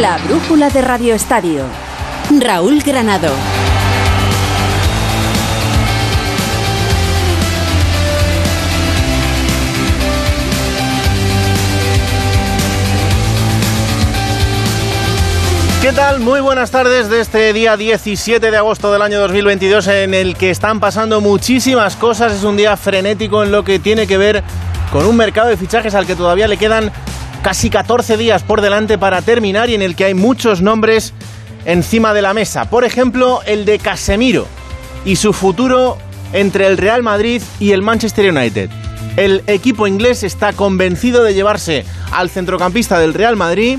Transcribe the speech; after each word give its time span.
La 0.00 0.16
brújula 0.16 0.70
de 0.70 0.80
Radio 0.80 1.14
Estadio. 1.14 1.62
Raúl 2.38 2.80
Granado. 2.80 3.28
¿Qué 15.82 15.92
tal? 15.92 16.20
Muy 16.20 16.40
buenas 16.40 16.70
tardes 16.70 17.10
de 17.10 17.20
este 17.20 17.52
día 17.52 17.76
17 17.76 18.50
de 18.50 18.56
agosto 18.56 18.90
del 18.90 19.02
año 19.02 19.20
2022 19.20 19.86
en 19.88 20.14
el 20.14 20.34
que 20.34 20.48
están 20.48 20.80
pasando 20.80 21.20
muchísimas 21.20 21.96
cosas. 21.96 22.32
Es 22.32 22.44
un 22.44 22.56
día 22.56 22.74
frenético 22.78 23.44
en 23.44 23.52
lo 23.52 23.64
que 23.64 23.78
tiene 23.78 24.06
que 24.06 24.16
ver 24.16 24.42
con 24.90 25.04
un 25.04 25.14
mercado 25.14 25.50
de 25.50 25.58
fichajes 25.58 25.94
al 25.94 26.06
que 26.06 26.16
todavía 26.16 26.48
le 26.48 26.56
quedan 26.56 26.90
casi 27.42 27.70
14 27.70 28.16
días 28.16 28.42
por 28.42 28.60
delante 28.60 28.98
para 28.98 29.22
terminar 29.22 29.70
y 29.70 29.74
en 29.74 29.82
el 29.82 29.96
que 29.96 30.04
hay 30.04 30.14
muchos 30.14 30.62
nombres 30.62 31.12
encima 31.64 32.14
de 32.14 32.22
la 32.22 32.34
mesa. 32.34 32.70
Por 32.70 32.84
ejemplo, 32.84 33.40
el 33.46 33.64
de 33.64 33.78
Casemiro 33.78 34.46
y 35.04 35.16
su 35.16 35.32
futuro 35.32 35.98
entre 36.32 36.66
el 36.66 36.78
Real 36.78 37.02
Madrid 37.02 37.42
y 37.58 37.72
el 37.72 37.82
Manchester 37.82 38.32
United. 38.32 38.70
El 39.16 39.42
equipo 39.46 39.86
inglés 39.86 40.22
está 40.22 40.52
convencido 40.52 41.24
de 41.24 41.34
llevarse 41.34 41.84
al 42.12 42.30
centrocampista 42.30 42.98
del 42.98 43.14
Real 43.14 43.36
Madrid 43.36 43.78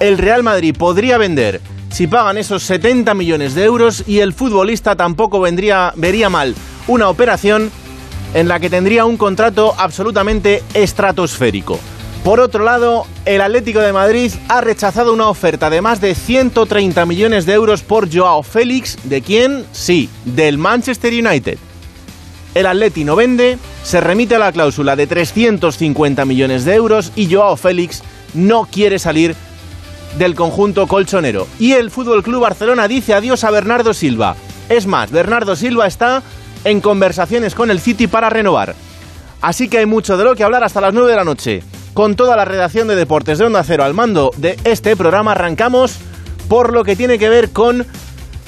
el 0.00 0.16
Real 0.16 0.42
Madrid 0.42 0.74
podría 0.76 1.18
vender 1.18 1.60
si 1.90 2.06
pagan 2.06 2.38
esos 2.38 2.62
70 2.62 3.14
millones 3.14 3.54
de 3.54 3.64
euros 3.64 4.04
y 4.06 4.20
el 4.20 4.32
futbolista 4.32 4.96
tampoco 4.96 5.40
vendría, 5.40 5.92
vería 5.96 6.30
mal 6.30 6.54
una 6.88 7.08
operación 7.08 7.70
en 8.32 8.48
la 8.48 8.60
que 8.60 8.70
tendría 8.70 9.04
un 9.04 9.16
contrato 9.16 9.74
absolutamente 9.76 10.62
estratosférico. 10.72 11.78
Por 12.24 12.38
otro 12.38 12.64
lado, 12.64 13.06
el 13.24 13.40
Atlético 13.40 13.80
de 13.80 13.94
Madrid 13.94 14.30
ha 14.48 14.60
rechazado 14.60 15.14
una 15.14 15.28
oferta 15.30 15.70
de 15.70 15.80
más 15.80 16.02
de 16.02 16.14
130 16.14 17.06
millones 17.06 17.46
de 17.46 17.54
euros 17.54 17.82
por 17.82 18.14
Joao 18.14 18.42
Félix. 18.42 18.98
¿De 19.04 19.22
quién? 19.22 19.64
Sí, 19.72 20.10
del 20.26 20.58
Manchester 20.58 21.14
United. 21.14 21.56
El 22.54 22.66
Atleti 22.66 23.04
no 23.04 23.16
vende, 23.16 23.56
se 23.82 24.02
remite 24.02 24.34
a 24.34 24.38
la 24.38 24.52
cláusula 24.52 24.96
de 24.96 25.06
350 25.06 26.26
millones 26.26 26.66
de 26.66 26.74
euros 26.74 27.10
y 27.16 27.32
Joao 27.32 27.56
Félix 27.56 28.02
no 28.34 28.66
quiere 28.70 28.98
salir 28.98 29.34
del 30.18 30.34
conjunto 30.34 30.86
colchonero. 30.86 31.46
Y 31.58 31.72
el 31.72 31.90
Fútbol 31.90 32.22
Club 32.22 32.42
Barcelona 32.42 32.86
dice 32.86 33.14
adiós 33.14 33.44
a 33.44 33.50
Bernardo 33.50 33.94
Silva. 33.94 34.36
Es 34.68 34.86
más, 34.86 35.10
Bernardo 35.10 35.56
Silva 35.56 35.86
está 35.86 36.22
en 36.64 36.82
conversaciones 36.82 37.54
con 37.54 37.70
el 37.70 37.80
City 37.80 38.08
para 38.08 38.28
renovar. 38.28 38.74
Así 39.40 39.68
que 39.68 39.78
hay 39.78 39.86
mucho 39.86 40.18
de 40.18 40.24
lo 40.24 40.34
que 40.34 40.44
hablar 40.44 40.64
hasta 40.64 40.82
las 40.82 40.92
9 40.92 41.10
de 41.10 41.16
la 41.16 41.24
noche. 41.24 41.62
Con 41.94 42.16
toda 42.16 42.36
la 42.36 42.44
redacción 42.44 42.88
de 42.88 42.96
Deportes 42.96 43.38
de 43.38 43.46
Onda 43.46 43.64
Cero 43.64 43.84
al 43.84 43.94
mando 43.94 44.30
de 44.36 44.56
este 44.64 44.96
programa, 44.96 45.32
arrancamos 45.32 45.98
por 46.48 46.72
lo 46.72 46.84
que 46.84 46.96
tiene 46.96 47.18
que 47.18 47.28
ver 47.28 47.50
con 47.50 47.84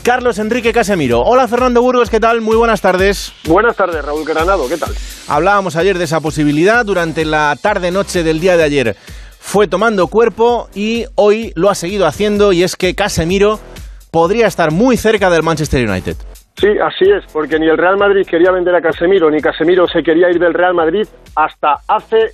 Carlos 0.02 0.38
Enrique 0.38 0.72
Casemiro. 0.72 1.20
Hola 1.22 1.48
Fernando 1.48 1.82
Burgos, 1.82 2.10
¿qué 2.10 2.20
tal? 2.20 2.40
Muy 2.40 2.56
buenas 2.56 2.80
tardes. 2.80 3.32
Buenas 3.44 3.76
tardes, 3.76 4.04
Raúl 4.04 4.24
Granado, 4.24 4.68
¿qué 4.68 4.76
tal? 4.76 4.90
Hablábamos 5.28 5.76
ayer 5.76 5.98
de 5.98 6.04
esa 6.04 6.20
posibilidad 6.20 6.84
durante 6.84 7.24
la 7.24 7.56
tarde-noche 7.60 8.22
del 8.22 8.40
día 8.40 8.56
de 8.56 8.62
ayer 8.62 8.96
fue 9.42 9.66
tomando 9.66 10.06
cuerpo 10.06 10.68
y 10.72 11.04
hoy 11.16 11.52
lo 11.56 11.68
ha 11.68 11.74
seguido 11.74 12.06
haciendo 12.06 12.52
y 12.52 12.62
es 12.62 12.76
que 12.76 12.94
Casemiro 12.94 13.58
podría 14.10 14.46
estar 14.46 14.70
muy 14.70 14.96
cerca 14.96 15.28
del 15.30 15.42
Manchester 15.42 15.86
United. 15.86 16.16
Sí, 16.56 16.68
así 16.82 17.10
es, 17.10 17.24
porque 17.32 17.58
ni 17.58 17.68
el 17.68 17.76
Real 17.76 17.96
Madrid 17.96 18.24
quería 18.24 18.52
vender 18.52 18.74
a 18.74 18.80
Casemiro, 18.80 19.30
ni 19.30 19.40
Casemiro 19.40 19.86
se 19.88 20.02
quería 20.02 20.30
ir 20.30 20.38
del 20.38 20.54
Real 20.54 20.74
Madrid 20.74 21.06
hasta 21.34 21.78
hace 21.88 22.30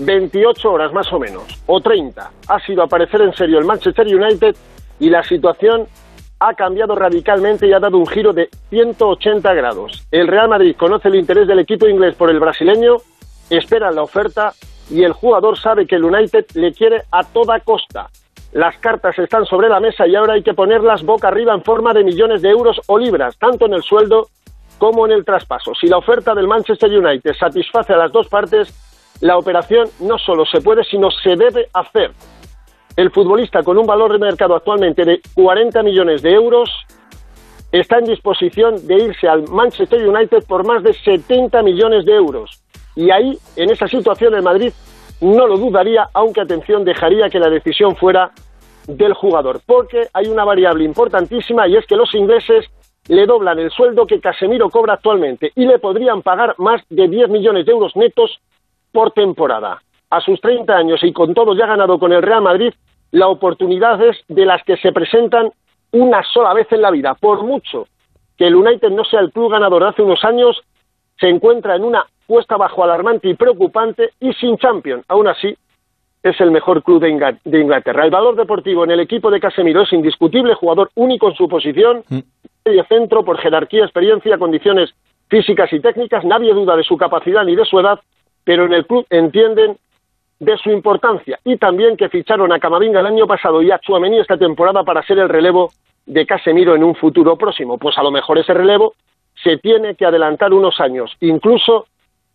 28 0.00 0.72
horas 0.72 0.92
más 0.92 1.12
o 1.12 1.18
menos, 1.18 1.44
o 1.66 1.80
30. 1.80 2.30
Ha 2.48 2.60
sido 2.60 2.82
aparecer 2.82 3.20
en 3.22 3.34
serio 3.34 3.58
el 3.58 3.64
Manchester 3.64 4.06
United 4.06 4.56
y 4.98 5.10
la 5.10 5.22
situación 5.22 5.86
ha 6.38 6.54
cambiado 6.54 6.94
radicalmente 6.94 7.66
y 7.66 7.72
ha 7.72 7.80
dado 7.80 7.98
un 7.98 8.06
giro 8.06 8.32
de 8.32 8.48
180 8.70 9.52
grados. 9.54 10.06
El 10.10 10.26
Real 10.26 10.48
Madrid 10.48 10.74
conoce 10.76 11.08
el 11.08 11.16
interés 11.16 11.46
del 11.46 11.58
equipo 11.58 11.86
inglés 11.86 12.14
por 12.14 12.30
el 12.30 12.40
brasileño, 12.40 12.96
espera 13.50 13.90
la 13.90 14.02
oferta 14.02 14.54
y 14.90 15.04
el 15.04 15.12
jugador 15.12 15.58
sabe 15.58 15.86
que 15.86 15.96
el 15.96 16.04
United 16.04 16.46
le 16.54 16.72
quiere 16.72 17.02
a 17.10 17.24
toda 17.24 17.60
costa. 17.60 18.08
Las 18.52 18.76
cartas 18.78 19.18
están 19.18 19.44
sobre 19.44 19.68
la 19.68 19.80
mesa 19.80 20.06
y 20.06 20.16
ahora 20.16 20.34
hay 20.34 20.42
que 20.42 20.54
ponerlas 20.54 21.04
boca 21.04 21.28
arriba 21.28 21.54
en 21.54 21.62
forma 21.62 21.92
de 21.92 22.02
millones 22.02 22.42
de 22.42 22.48
euros 22.48 22.80
o 22.86 22.98
libras, 22.98 23.36
tanto 23.36 23.66
en 23.66 23.74
el 23.74 23.82
sueldo 23.82 24.28
como 24.78 25.06
en 25.06 25.12
el 25.12 25.24
traspaso. 25.24 25.74
Si 25.74 25.86
la 25.86 25.98
oferta 25.98 26.34
del 26.34 26.48
Manchester 26.48 26.90
United 26.90 27.34
satisface 27.34 27.92
a 27.92 27.98
las 27.98 28.10
dos 28.10 28.28
partes, 28.28 28.74
la 29.20 29.36
operación 29.36 29.88
no 30.00 30.18
solo 30.18 30.44
se 30.46 30.60
puede, 30.60 30.84
sino 30.84 31.10
se 31.10 31.36
debe 31.36 31.68
hacer. 31.72 32.12
El 32.96 33.10
futbolista 33.10 33.62
con 33.62 33.78
un 33.78 33.86
valor 33.86 34.12
de 34.12 34.18
mercado 34.18 34.54
actualmente 34.54 35.04
de 35.04 35.20
40 35.34 35.82
millones 35.82 36.22
de 36.22 36.32
euros 36.32 36.70
está 37.72 37.98
en 37.98 38.06
disposición 38.06 38.86
de 38.86 38.94
irse 38.96 39.28
al 39.28 39.48
Manchester 39.48 40.06
United 40.06 40.44
por 40.46 40.66
más 40.66 40.82
de 40.82 40.92
70 40.92 41.62
millones 41.62 42.04
de 42.04 42.14
euros. 42.14 42.62
Y 42.96 43.10
ahí, 43.10 43.38
en 43.56 43.70
esa 43.70 43.86
situación, 43.86 44.34
el 44.34 44.42
Madrid 44.42 44.72
no 45.20 45.46
lo 45.46 45.56
dudaría, 45.56 46.08
aunque 46.14 46.40
atención, 46.40 46.84
dejaría 46.84 47.30
que 47.30 47.38
la 47.38 47.48
decisión 47.48 47.94
fuera 47.96 48.32
del 48.86 49.14
jugador, 49.14 49.60
porque 49.64 50.08
hay 50.12 50.26
una 50.26 50.44
variable 50.44 50.84
importantísima 50.84 51.68
y 51.68 51.76
es 51.76 51.86
que 51.86 51.96
los 51.96 52.12
ingleses 52.14 52.66
le 53.08 53.26
doblan 53.26 53.58
el 53.58 53.70
sueldo 53.70 54.06
que 54.06 54.20
Casemiro 54.20 54.68
cobra 54.68 54.94
actualmente 54.94 55.52
y 55.54 55.66
le 55.66 55.78
podrían 55.78 56.22
pagar 56.22 56.54
más 56.58 56.82
de 56.88 57.08
10 57.08 57.28
millones 57.28 57.66
de 57.66 57.72
euros 57.72 57.94
netos 57.96 58.40
por 58.92 59.12
temporada. 59.12 59.82
A 60.10 60.20
sus 60.20 60.40
30 60.40 60.74
años 60.74 61.00
y 61.02 61.12
con 61.12 61.34
todo 61.34 61.54
ya 61.54 61.66
ganado 61.66 61.98
con 61.98 62.12
el 62.12 62.22
Real 62.22 62.42
Madrid, 62.42 62.72
la 63.12 63.28
oportunidad 63.28 64.00
es 64.02 64.16
de 64.28 64.44
las 64.44 64.62
que 64.64 64.76
se 64.76 64.92
presentan 64.92 65.50
una 65.92 66.22
sola 66.22 66.54
vez 66.54 66.70
en 66.72 66.82
la 66.82 66.90
vida. 66.90 67.14
Por 67.14 67.42
mucho 67.42 67.86
que 68.36 68.46
el 68.46 68.54
United 68.54 68.90
no 68.90 69.04
sea 69.04 69.20
el 69.20 69.32
club 69.32 69.52
ganador 69.52 69.82
de 69.82 69.88
hace 69.90 70.02
unos 70.02 70.24
años, 70.24 70.60
se 71.18 71.28
encuentra 71.28 71.76
en 71.76 71.84
una 71.84 72.04
puesta 72.26 72.56
bajo 72.56 72.82
alarmante 72.82 73.28
y 73.28 73.34
preocupante 73.34 74.10
y 74.20 74.32
sin 74.34 74.56
champion. 74.56 75.02
Aún 75.08 75.28
así, 75.28 75.56
es 76.22 76.40
el 76.40 76.50
mejor 76.50 76.82
club 76.82 77.00
de 77.00 77.60
Inglaterra. 77.60 78.04
El 78.04 78.10
valor 78.10 78.36
deportivo 78.36 78.84
en 78.84 78.90
el 78.90 79.00
equipo 79.00 79.30
de 79.30 79.40
Casemiro 79.40 79.82
es 79.82 79.92
indiscutible, 79.92 80.54
jugador 80.54 80.90
único 80.94 81.28
en 81.28 81.34
su 81.34 81.48
posición, 81.48 82.04
mm. 82.08 82.18
medio 82.64 82.84
centro 82.84 83.24
por 83.24 83.38
jerarquía, 83.38 83.84
experiencia, 83.84 84.38
condiciones 84.38 84.94
físicas 85.28 85.72
y 85.72 85.80
técnicas. 85.80 86.24
Nadie 86.24 86.52
duda 86.52 86.76
de 86.76 86.84
su 86.84 86.96
capacidad 86.96 87.44
ni 87.44 87.56
de 87.56 87.64
su 87.64 87.78
edad, 87.80 88.00
pero 88.44 88.64
en 88.66 88.72
el 88.72 88.86
club 88.86 89.06
entienden 89.10 89.76
de 90.38 90.56
su 90.56 90.70
importancia 90.70 91.38
y 91.44 91.56
también 91.58 91.96
que 91.96 92.08
ficharon 92.08 92.52
a 92.52 92.58
Camavinga 92.58 93.00
el 93.00 93.06
año 93.06 93.26
pasado 93.26 93.62
y 93.62 93.70
a 93.70 93.78
Chuamení 93.78 94.18
esta 94.18 94.38
temporada 94.38 94.82
para 94.84 95.02
ser 95.02 95.18
el 95.18 95.28
relevo 95.28 95.70
de 96.06 96.26
Casemiro 96.26 96.74
en 96.74 96.82
un 96.82 96.94
futuro 96.94 97.36
próximo. 97.36 97.78
Pues 97.78 97.96
a 97.98 98.02
lo 98.02 98.10
mejor 98.10 98.38
ese 98.38 98.54
relevo 98.54 98.94
se 99.42 99.58
tiene 99.58 99.94
que 99.94 100.06
adelantar 100.06 100.52
unos 100.52 100.80
años. 100.80 101.14
Incluso 101.20 101.86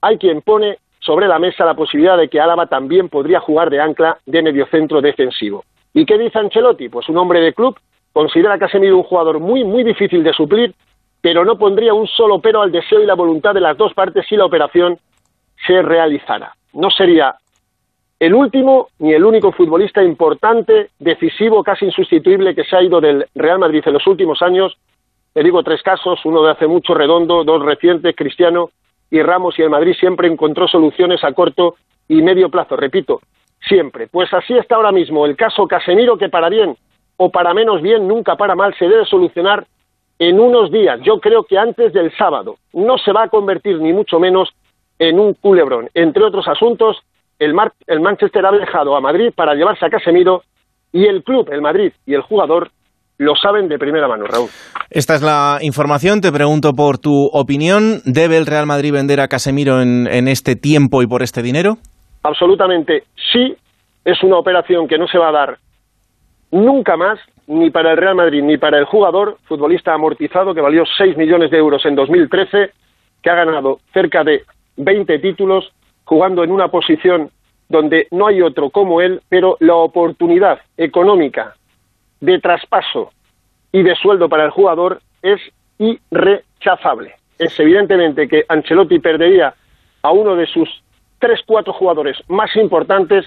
hay 0.02 0.18
quien 0.18 0.42
pone 0.42 0.78
sobre 1.00 1.28
la 1.28 1.40
mesa 1.40 1.66
la 1.66 1.76
posibilidad 1.76 2.18
de 2.18 2.30
que 2.30 2.40
Álava 2.40 2.68
también 2.68 3.10
podría 3.10 3.40
jugar 3.40 3.70
de 3.70 3.80
ancla 3.80 4.18
de 4.26 4.42
mediocentro 4.42 5.02
defensivo. 5.02 5.64
¿Y 5.94 6.06
qué 6.06 6.18
dice 6.18 6.40
Ancelotti? 6.40 6.90
Pues 6.90 7.10
un 7.10 7.18
hombre 7.18 7.40
de 7.40 7.54
club 7.54 7.78
considera 8.14 8.54
ha 8.54 8.70
sido 8.70 8.98
un 8.98 9.04
jugador 9.04 9.40
muy, 9.40 9.64
muy 9.64 9.84
difícil 9.84 10.24
de 10.24 10.34
suplir, 10.34 10.74
pero 11.22 11.44
no 11.44 11.58
pondría 11.58 11.94
un 11.94 12.08
solo 12.08 12.40
pero 12.40 12.62
al 12.62 12.72
deseo 12.72 13.02
y 13.02 13.06
la 13.06 13.16
voluntad 13.16 13.54
de 13.54 13.62
las 13.62 13.78
dos 13.78 13.94
partes 13.94 14.26
si 14.28 14.36
la 14.36 14.46
operación 14.46 14.98
se 15.66 15.82
realizara. 15.82 16.56
No 16.74 16.90
sería 16.90 17.36
el 18.20 18.34
último 18.34 18.88
ni 19.00 19.14
el 19.14 19.24
único 19.24 19.52
futbolista 19.52 20.04
importante, 20.04 20.90
decisivo, 21.00 21.64
casi 21.64 21.86
insustituible 21.86 22.56
que 22.56 22.64
se 22.64 22.76
ha 22.76 22.82
ido 22.82 23.02
del 23.02 23.26
Real 23.36 23.60
Madrid 23.60 23.84
en 23.86 23.94
los 23.94 24.08
últimos 24.08 24.42
años 24.42 24.78
le 25.36 25.44
digo 25.44 25.62
tres 25.64 25.84
casos, 25.84 26.24
uno 26.24 26.42
de 26.44 26.52
hace 26.52 26.66
mucho 26.66 26.94
redondo, 26.94 27.44
dos 27.44 27.62
recientes, 27.62 28.16
Cristiano 28.16 28.70
y 29.12 29.22
Ramos, 29.22 29.60
y 29.60 29.64
el 29.64 29.70
Madrid 29.70 29.94
siempre 30.00 30.30
encontró 30.30 30.66
soluciones 30.66 31.26
a 31.26 31.34
corto 31.34 31.76
y 32.08 32.22
medio 32.22 32.50
plazo, 32.50 32.78
repito, 32.78 33.20
siempre. 33.68 34.08
Pues 34.08 34.34
así 34.34 34.58
está 34.58 34.76
ahora 34.76 34.94
mismo 34.94 35.26
el 35.26 35.36
caso 35.36 35.68
Casemiro, 35.68 36.18
que 36.18 36.30
para 36.30 36.48
bien 36.48 36.78
o 37.18 37.30
para 37.30 37.54
menos 37.54 37.82
bien, 37.82 38.08
nunca 38.08 38.38
para 38.38 38.56
mal, 38.56 38.74
se 38.80 38.88
debe 38.88 39.04
solucionar 39.06 39.66
en 40.20 40.40
unos 40.40 40.72
días, 40.72 41.02
yo 41.02 41.20
creo 41.20 41.44
que 41.44 41.58
antes 41.58 41.92
del 41.92 42.16
sábado. 42.16 42.56
No 42.72 42.98
se 42.98 43.12
va 43.12 43.24
a 43.24 43.30
convertir 43.30 43.82
ni 43.82 43.92
mucho 43.92 44.22
menos 44.22 44.54
en 45.00 45.20
un 45.20 45.34
culebrón. 45.34 45.90
Entre 45.94 46.24
otros 46.24 46.48
asuntos, 46.48 46.98
el, 47.40 47.54
el 47.88 48.00
Manchester 48.00 48.46
ha 48.46 48.52
dejado 48.52 48.96
a 48.96 49.02
Madrid 49.02 49.32
para 49.36 49.54
llevarse 49.56 49.86
a 49.86 49.90
Casemiro 49.90 50.44
y 50.92 51.06
el 51.06 51.24
club, 51.24 51.50
el 51.52 51.62
Madrid 51.62 51.92
y 52.06 52.14
el 52.14 52.22
jugador 52.22 52.70
lo 53.18 53.34
saben 53.36 53.70
de 53.70 53.78
primera 53.78 54.08
mano, 54.08 54.26
Raúl. 54.26 54.50
Esta 54.90 55.16
es 55.16 55.22
la 55.22 55.60
información. 55.62 56.20
Te 56.20 56.32
pregunto 56.32 56.74
por 56.74 56.98
tu 56.98 57.30
opinión. 57.32 58.02
¿Debe 58.04 58.38
el 58.38 58.46
Real 58.46 58.66
Madrid 58.66 58.92
vender 58.92 59.22
a 59.22 59.28
Casemiro 59.28 59.82
en, 59.82 60.08
en 60.08 60.28
este 60.28 60.56
tiempo 60.56 61.02
y 61.02 61.08
por 61.08 61.24
este 61.24 61.42
dinero? 61.42 61.78
Absolutamente 62.24 63.04
sí. 63.32 63.56
Es 64.04 64.22
una 64.22 64.38
operación 64.38 64.88
que 64.88 64.98
no 64.98 65.08
se 65.08 65.18
va 65.18 65.30
a 65.30 65.32
dar 65.32 65.58
nunca 66.52 66.96
más, 66.96 67.20
ni 67.48 67.70
para 67.70 67.92
el 67.92 67.98
Real 67.98 68.16
Madrid 68.16 68.44
ni 68.44 68.58
para 68.58 68.78
el 68.78 68.86
jugador, 68.86 69.38
futbolista 69.46 69.94
amortizado 69.94 70.54
que 70.54 70.62
valió 70.62 70.84
6 70.98 71.18
millones 71.18 71.52
de 71.52 71.58
euros 71.58 71.86
en 71.86 71.96
2013, 71.96 72.72
que 73.22 73.30
ha 73.30 73.36
ganado 73.36 73.80
cerca 73.94 74.24
de 74.24 74.44
20 74.78 75.20
títulos, 75.20 75.72
jugando 76.04 76.44
en 76.44 76.52
una 76.52 76.68
posición 76.70 77.30
donde 77.70 78.08
no 78.12 78.28
hay 78.28 78.42
otro 78.42 78.70
como 78.70 79.02
él, 79.02 79.22
pero 79.30 79.58
la 79.60 79.76
oportunidad 79.76 80.60
económica 80.78 81.56
de 82.20 82.40
traspaso 82.40 83.12
y 83.72 83.84
de 83.84 83.96
sueldo 83.96 84.30
para 84.30 84.46
el 84.46 84.52
jugador 84.52 85.02
es 85.22 85.42
irrechazable. 85.78 87.16
Es 87.38 87.60
evidentemente 87.60 88.28
que 88.28 88.46
Ancelotti 88.48 89.00
perdería 89.00 89.54
a 90.02 90.12
uno 90.12 90.36
de 90.36 90.46
sus 90.46 90.70
tres, 91.20 91.42
cuatro 91.46 91.74
jugadores 91.74 92.18
más 92.28 92.56
importantes, 92.56 93.26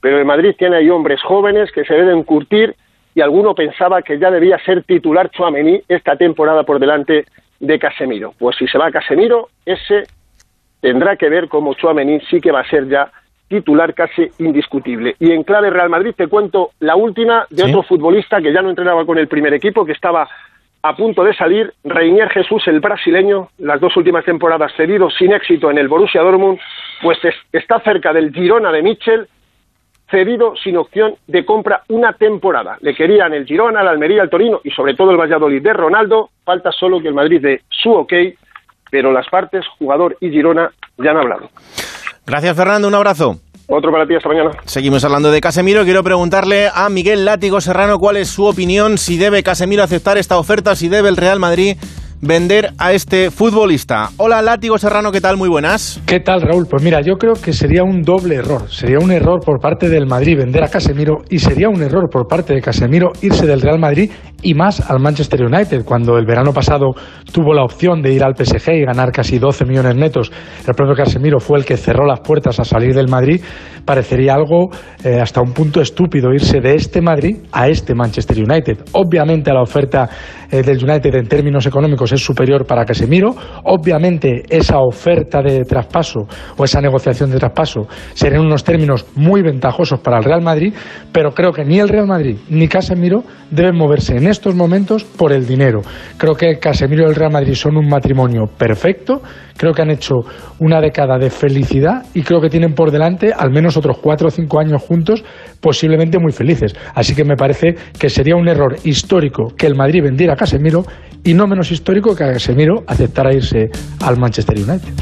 pero 0.00 0.18
el 0.18 0.24
Madrid 0.24 0.54
tiene 0.58 0.76
ahí 0.76 0.90
hombres 0.90 1.22
jóvenes 1.22 1.72
que 1.72 1.84
se 1.84 1.94
deben 1.94 2.22
curtir 2.22 2.76
y 3.14 3.20
alguno 3.20 3.54
pensaba 3.54 4.02
que 4.02 4.18
ya 4.18 4.30
debía 4.30 4.58
ser 4.64 4.84
titular 4.84 5.30
Chuamení 5.30 5.80
esta 5.88 6.16
temporada 6.16 6.62
por 6.62 6.78
delante 6.78 7.24
de 7.58 7.78
Casemiro. 7.78 8.34
Pues 8.38 8.56
si 8.56 8.68
se 8.68 8.78
va 8.78 8.92
Casemiro, 8.92 9.48
ese 9.66 10.04
tendrá 10.80 11.16
que 11.16 11.28
ver 11.28 11.48
cómo 11.48 11.74
Chuamení 11.74 12.20
sí 12.30 12.40
que 12.40 12.52
va 12.52 12.60
a 12.60 12.68
ser 12.68 12.88
ya 12.88 13.10
titular 13.48 13.94
casi 13.94 14.28
indiscutible. 14.38 15.16
Y 15.18 15.32
en 15.32 15.42
clave 15.42 15.70
Real 15.70 15.88
Madrid 15.88 16.14
te 16.16 16.28
cuento 16.28 16.70
la 16.80 16.96
última 16.96 17.46
de 17.50 17.64
otro 17.64 17.82
futbolista 17.82 18.40
que 18.40 18.52
ya 18.52 18.62
no 18.62 18.70
entrenaba 18.70 19.06
con 19.06 19.18
el 19.18 19.26
primer 19.26 19.54
equipo, 19.54 19.84
que 19.84 19.92
estaba 19.92 20.28
a 20.82 20.94
punto 20.94 21.24
de 21.24 21.34
salir, 21.34 21.72
Reinier 21.82 22.28
Jesús, 22.28 22.62
el 22.68 22.80
brasileño, 22.80 23.48
las 23.58 23.80
dos 23.80 23.96
últimas 23.96 24.24
temporadas 24.24 24.72
cedido 24.76 25.10
sin 25.10 25.32
éxito 25.32 25.70
en 25.70 25.78
el 25.78 25.88
Borussia 25.88 26.22
Dortmund, 26.22 26.58
pues 27.02 27.18
está 27.52 27.80
cerca 27.80 28.12
del 28.12 28.32
Girona 28.32 28.70
de 28.70 28.82
Mitchell, 28.82 29.28
cedido 30.10 30.54
sin 30.56 30.76
opción 30.76 31.16
de 31.26 31.44
compra 31.44 31.82
una 31.88 32.12
temporada. 32.12 32.78
Le 32.80 32.94
querían 32.94 33.34
el 33.34 33.44
Girona, 33.44 33.82
el 33.82 33.88
Almería, 33.88 34.22
el 34.22 34.30
Torino 34.30 34.60
y 34.62 34.70
sobre 34.70 34.94
todo 34.94 35.10
el 35.10 35.16
Valladolid 35.16 35.62
de 35.62 35.72
Ronaldo. 35.72 36.30
Falta 36.44 36.70
solo 36.72 37.00
que 37.00 37.08
el 37.08 37.14
Madrid 37.14 37.42
dé 37.42 37.62
su 37.68 37.92
ok, 37.92 38.12
pero 38.90 39.12
las 39.12 39.28
partes, 39.28 39.64
jugador 39.78 40.16
y 40.20 40.30
Girona, 40.30 40.70
ya 40.96 41.10
han 41.10 41.18
hablado. 41.18 41.50
Gracias, 42.26 42.56
Fernando. 42.56 42.88
Un 42.88 42.94
abrazo. 42.94 43.40
Otro 43.70 43.92
para 43.92 44.06
ti 44.06 44.14
esta 44.14 44.28
mañana. 44.28 44.50
Seguimos 44.64 45.04
hablando 45.04 45.30
de 45.30 45.42
Casemiro. 45.42 45.84
Quiero 45.84 46.02
preguntarle 46.02 46.70
a 46.72 46.88
Miguel 46.88 47.26
Látigo 47.26 47.60
Serrano 47.60 47.98
cuál 47.98 48.16
es 48.16 48.28
su 48.28 48.46
opinión, 48.46 48.96
si 48.96 49.18
debe 49.18 49.42
Casemiro 49.42 49.82
aceptar 49.82 50.16
esta 50.16 50.38
oferta, 50.38 50.74
si 50.74 50.88
debe 50.88 51.10
el 51.10 51.18
Real 51.18 51.38
Madrid 51.38 51.76
vender 52.20 52.72
a 52.78 52.92
este 52.92 53.30
futbolista. 53.30 54.10
Hola 54.16 54.42
Látigo 54.42 54.78
Serrano, 54.78 55.12
¿qué 55.12 55.20
tal? 55.20 55.36
Muy 55.36 55.48
buenas. 55.48 56.00
¿Qué 56.06 56.20
tal 56.20 56.40
Raúl? 56.40 56.66
Pues 56.68 56.82
mira, 56.82 57.00
yo 57.00 57.14
creo 57.14 57.34
que 57.34 57.52
sería 57.52 57.84
un 57.84 58.02
doble 58.02 58.36
error. 58.36 58.70
Sería 58.70 58.98
un 58.98 59.10
error 59.10 59.40
por 59.44 59.60
parte 59.60 59.88
del 59.88 60.06
Madrid 60.06 60.36
vender 60.36 60.64
a 60.64 60.68
Casemiro 60.68 61.18
y 61.30 61.38
sería 61.38 61.68
un 61.68 61.82
error 61.82 62.08
por 62.10 62.26
parte 62.26 62.54
de 62.54 62.60
Casemiro 62.60 63.12
irse 63.22 63.46
del 63.46 63.60
Real 63.60 63.78
Madrid 63.78 64.10
y 64.42 64.54
más 64.54 64.80
al 64.80 65.00
Manchester 65.00 65.42
United. 65.44 65.84
Cuando 65.84 66.16
el 66.18 66.26
verano 66.26 66.52
pasado 66.52 66.94
tuvo 67.32 67.54
la 67.54 67.62
opción 67.62 68.02
de 68.02 68.12
ir 68.12 68.24
al 68.24 68.34
PSG 68.34 68.72
y 68.72 68.84
ganar 68.84 69.12
casi 69.12 69.38
12 69.38 69.64
millones 69.64 69.94
netos, 69.96 70.32
el 70.66 70.74
propio 70.74 70.94
Casemiro 70.94 71.38
fue 71.38 71.58
el 71.58 71.64
que 71.64 71.76
cerró 71.76 72.06
las 72.06 72.20
puertas 72.20 72.58
a 72.58 72.64
salir 72.64 72.94
del 72.94 73.08
Madrid. 73.08 73.40
Parecería 73.88 74.34
algo 74.34 74.68
eh, 75.02 75.18
hasta 75.18 75.40
un 75.40 75.54
punto 75.54 75.80
estúpido 75.80 76.30
irse 76.30 76.60
de 76.60 76.74
este 76.74 77.00
Madrid 77.00 77.38
a 77.50 77.68
este 77.68 77.94
Manchester 77.94 78.36
United. 78.36 78.80
Obviamente 78.92 79.50
la 79.50 79.62
oferta 79.62 80.10
eh, 80.50 80.62
del 80.62 80.84
United 80.84 81.14
en 81.14 81.26
términos 81.26 81.64
económicos 81.64 82.12
es 82.12 82.22
superior 82.22 82.66
para 82.66 82.84
Casemiro. 82.84 83.34
Obviamente 83.64 84.42
esa 84.50 84.80
oferta 84.80 85.40
de 85.40 85.64
traspaso 85.64 86.20
o 86.58 86.64
esa 86.64 86.82
negociación 86.82 87.30
de 87.30 87.38
traspaso 87.38 87.88
serían 88.12 88.42
unos 88.42 88.62
términos 88.62 89.06
muy 89.14 89.40
ventajosos 89.40 90.00
para 90.00 90.18
el 90.18 90.24
Real 90.24 90.42
Madrid, 90.42 90.74
pero 91.10 91.32
creo 91.32 91.52
que 91.52 91.64
ni 91.64 91.78
el 91.78 91.88
Real 91.88 92.06
Madrid 92.06 92.36
ni 92.50 92.68
Casemiro 92.68 93.24
deben 93.50 93.74
moverse 93.74 94.18
en 94.18 94.26
estos 94.26 94.54
momentos 94.54 95.04
por 95.04 95.32
el 95.32 95.46
dinero. 95.46 95.80
Creo 96.18 96.34
que 96.34 96.58
Casemiro 96.58 97.04
y 97.04 97.08
el 97.08 97.14
Real 97.14 97.32
Madrid 97.32 97.54
son 97.54 97.78
un 97.78 97.88
matrimonio 97.88 98.44
perfecto, 98.46 99.22
creo 99.56 99.72
que 99.72 99.80
han 99.80 99.90
hecho 99.90 100.16
una 100.58 100.78
década 100.80 101.16
de 101.18 101.30
felicidad 101.30 102.04
y 102.12 102.22
creo 102.22 102.40
que 102.40 102.50
tienen 102.50 102.74
por 102.74 102.90
delante 102.90 103.32
al 103.34 103.50
menos 103.50 103.77
otros 103.78 103.98
cuatro 103.98 104.28
o 104.28 104.30
cinco 104.30 104.58
años 104.58 104.82
juntos, 104.82 105.24
posiblemente 105.60 106.18
muy 106.18 106.32
felices. 106.32 106.74
Así 106.94 107.14
que 107.14 107.24
me 107.24 107.36
parece 107.36 107.76
que 107.98 108.10
sería 108.10 108.36
un 108.36 108.48
error 108.48 108.76
histórico 108.84 109.54
que 109.56 109.66
el 109.66 109.74
Madrid 109.74 110.02
vendiera 110.02 110.34
a 110.34 110.36
Casemiro 110.36 110.84
y 111.24 111.34
no 111.34 111.46
menos 111.46 111.70
histórico 111.70 112.14
que 112.14 112.24
Casemiro 112.24 112.84
aceptara 112.86 113.32
irse 113.32 113.70
al 114.00 114.18
Manchester 114.18 114.56
United. 114.56 114.92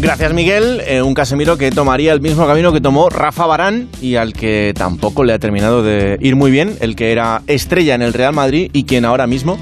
Gracias, 0.00 0.32
Miguel. 0.32 0.80
Eh, 0.86 1.02
un 1.02 1.12
Casemiro 1.12 1.58
que 1.58 1.72
tomaría 1.72 2.12
el 2.12 2.20
mismo 2.20 2.46
camino 2.46 2.72
que 2.72 2.80
tomó 2.80 3.08
Rafa 3.10 3.46
Barán 3.46 3.88
y 4.00 4.14
al 4.14 4.32
que 4.32 4.72
tampoco 4.76 5.24
le 5.24 5.32
ha 5.32 5.40
terminado 5.40 5.82
de 5.82 6.16
ir 6.20 6.36
muy 6.36 6.52
bien, 6.52 6.76
el 6.80 6.94
que 6.94 7.10
era 7.10 7.42
estrella 7.48 7.96
en 7.96 8.02
el 8.02 8.12
Real 8.12 8.32
Madrid 8.32 8.70
y 8.72 8.84
quien 8.84 9.04
ahora 9.04 9.26
mismo 9.26 9.58